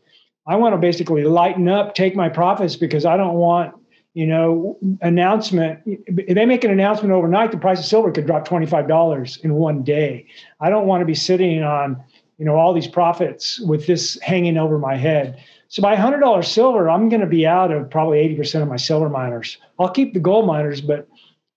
I 0.47 0.57
want 0.57 0.75
to 0.75 0.79
basically 0.79 1.25
lighten 1.25 1.69
up, 1.69 1.95
take 1.95 2.17
my 2.17 2.29
profits 2.29 2.77
because 2.77 3.05
I 3.05 3.17
don't 3.17 3.35
want 3.35 3.75
you 4.15 4.27
know, 4.27 4.79
announcement. 5.03 5.81
If 5.85 6.35
they 6.37 6.47
make 6.47 6.65
an 6.65 6.71
announcement 6.71 7.13
overnight, 7.13 7.51
the 7.51 7.59
price 7.59 7.81
of 7.81 7.85
silver 7.85 8.13
could 8.13 8.27
drop 8.27 8.47
$25 8.47 9.45
in 9.45 9.55
one 9.55 9.83
day. 9.83 10.27
I 10.61 10.71
don't 10.71 10.87
want 10.87 11.03
to 11.03 11.05
be 11.05 11.15
sitting 11.15 11.65
on, 11.65 12.03
you 12.39 12.45
know, 12.45 12.55
all 12.55 12.73
these 12.73 12.87
profits 12.87 13.61
with 13.61 13.87
this 13.87 14.19
hanging 14.23 14.57
over 14.57 14.79
my 14.79 14.95
head. 14.95 15.43
So 15.67 15.83
by 15.83 15.97
$100 15.97 16.45
silver, 16.45 16.89
I'm 16.89 17.09
going 17.09 17.23
to 17.23 17.27
be 17.27 17.45
out 17.45 17.73
of 17.73 17.91
probably 17.91 18.19
80% 18.37 18.63
of 18.63 18.69
my 18.69 18.77
silver 18.77 19.09
miners. 19.09 19.59
I'll 19.81 19.91
keep 19.91 20.15
the 20.15 20.21
gold 20.21 20.47
miners, 20.47 20.81
but 20.81 21.09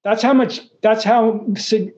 that's 0.04 0.24
how 0.24 0.34
much, 0.34 0.62
that's 0.82 1.04
how 1.04 1.46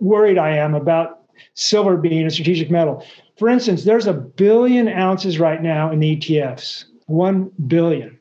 worried 0.01 0.37
I 0.37 0.57
am 0.57 0.75
about 0.75 1.21
silver 1.53 1.95
being 1.95 2.25
a 2.25 2.29
strategic 2.29 2.69
metal. 2.69 3.05
For 3.37 3.47
instance, 3.47 3.85
there's 3.85 4.07
a 4.07 4.13
billion 4.13 4.89
ounces 4.89 5.39
right 5.39 5.63
now 5.63 5.89
in 5.89 5.99
the 5.99 6.17
ETFs, 6.17 6.83
1 7.05 7.49
billion. 7.67 8.18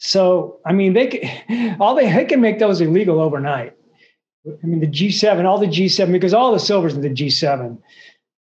So, 0.00 0.60
I 0.64 0.72
mean, 0.72 0.94
they 0.94 1.06
can, 1.06 1.76
all 1.80 1.94
they, 1.94 2.10
they 2.12 2.24
can 2.24 2.40
make 2.40 2.58
those 2.58 2.80
illegal 2.80 3.20
overnight. 3.20 3.76
I 4.46 4.66
mean, 4.66 4.80
the 4.80 4.86
G7, 4.86 5.44
all 5.44 5.58
the 5.58 5.66
G7, 5.66 6.10
because 6.10 6.32
all 6.32 6.52
the 6.52 6.58
silver's 6.58 6.94
in 6.94 7.02
the 7.02 7.10
G7 7.10 7.78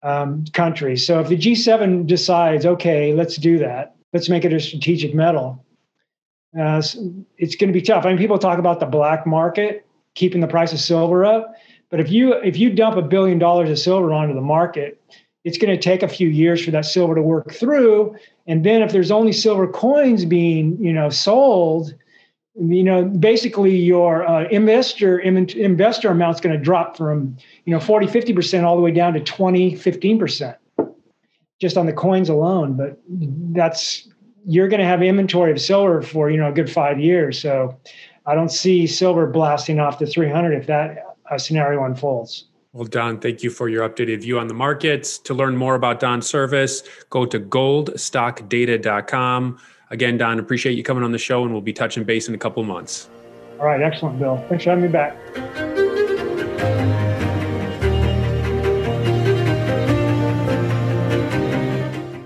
um, 0.02 0.44
countries. 0.52 1.06
So 1.06 1.18
if 1.20 1.28
the 1.28 1.36
G7 1.36 2.06
decides, 2.06 2.66
okay, 2.66 3.14
let's 3.14 3.36
do 3.36 3.58
that, 3.58 3.96
let's 4.12 4.28
make 4.28 4.44
it 4.44 4.52
a 4.52 4.60
strategic 4.60 5.14
metal, 5.14 5.64
uh, 6.58 6.82
it's 7.38 7.56
going 7.56 7.68
to 7.68 7.72
be 7.72 7.82
tough. 7.82 8.04
I 8.04 8.10
mean, 8.10 8.18
people 8.18 8.38
talk 8.38 8.58
about 8.58 8.78
the 8.78 8.86
black 8.86 9.26
market 9.26 9.86
keeping 10.14 10.40
the 10.40 10.46
price 10.46 10.72
of 10.72 10.80
silver 10.80 11.24
up, 11.24 11.54
but 11.90 12.00
if 12.00 12.10
you 12.10 12.32
if 12.34 12.56
you 12.56 12.70
dump 12.70 12.96
a 12.96 13.02
billion 13.02 13.38
dollars 13.38 13.68
of 13.68 13.78
silver 13.78 14.12
onto 14.12 14.34
the 14.34 14.40
market, 14.40 15.00
it's 15.46 15.58
going 15.58 15.72
to 15.72 15.80
take 15.80 16.02
a 16.02 16.08
few 16.08 16.28
years 16.28 16.64
for 16.64 16.72
that 16.72 16.84
silver 16.84 17.14
to 17.14 17.22
work 17.22 17.52
through. 17.52 18.16
And 18.48 18.66
then 18.66 18.82
if 18.82 18.90
there's 18.90 19.12
only 19.12 19.32
silver 19.32 19.68
coins 19.68 20.24
being 20.24 20.76
you 20.82 20.92
know 20.92 21.08
sold 21.08 21.94
you 22.58 22.82
know 22.82 23.04
basically 23.04 23.76
your 23.76 24.26
uh, 24.26 24.48
investor 24.48 25.20
Im- 25.20 25.48
investor 25.50 26.08
amount's 26.08 26.40
going 26.40 26.56
to 26.56 26.62
drop 26.62 26.96
from 26.96 27.36
you 27.64 27.72
know 27.72 27.78
40 27.78 28.06
50% 28.06 28.64
all 28.64 28.74
the 28.74 28.82
way 28.82 28.90
down 28.90 29.12
to 29.12 29.20
20 29.20 29.76
15% 29.76 30.56
just 31.60 31.76
on 31.76 31.86
the 31.86 31.92
coins 31.92 32.28
alone. 32.28 32.76
But 32.76 32.98
that's 33.08 34.08
you're 34.44 34.68
going 34.68 34.80
to 34.80 34.86
have 34.86 35.00
inventory 35.00 35.52
of 35.52 35.60
silver 35.60 36.02
for 36.02 36.28
you 36.28 36.38
know 36.38 36.48
a 36.48 36.52
good 36.52 36.70
five 36.70 36.98
years. 36.98 37.40
So 37.40 37.78
i 38.26 38.34
don't 38.34 38.50
see 38.50 38.88
silver 38.88 39.28
blasting 39.28 39.78
off 39.78 39.98
to 39.98 40.06
300 40.06 40.54
if 40.54 40.66
that 40.66 41.16
uh, 41.30 41.38
scenario 41.38 41.84
unfolds 41.84 42.48
well, 42.76 42.84
Don, 42.84 43.18
thank 43.18 43.42
you 43.42 43.48
for 43.48 43.70
your 43.70 43.88
updated 43.88 44.20
view 44.20 44.38
on 44.38 44.48
the 44.48 44.54
markets. 44.54 45.16
To 45.20 45.32
learn 45.32 45.56
more 45.56 45.76
about 45.76 45.98
Don's 45.98 46.26
service, 46.26 46.82
go 47.08 47.24
to 47.24 47.40
goldstockdata.com. 47.40 49.58
Again, 49.90 50.18
Don, 50.18 50.38
appreciate 50.38 50.76
you 50.76 50.82
coming 50.82 51.02
on 51.02 51.12
the 51.12 51.18
show, 51.18 51.42
and 51.42 51.52
we'll 51.52 51.62
be 51.62 51.72
touching 51.72 52.04
base 52.04 52.28
in 52.28 52.34
a 52.34 52.38
couple 52.38 52.62
months. 52.64 53.08
All 53.58 53.64
right, 53.64 53.80
excellent, 53.80 54.18
Bill. 54.18 54.36
Thanks 54.50 54.64
for 54.64 54.70
having 54.70 54.84
me 54.84 54.90
back. 54.90 55.16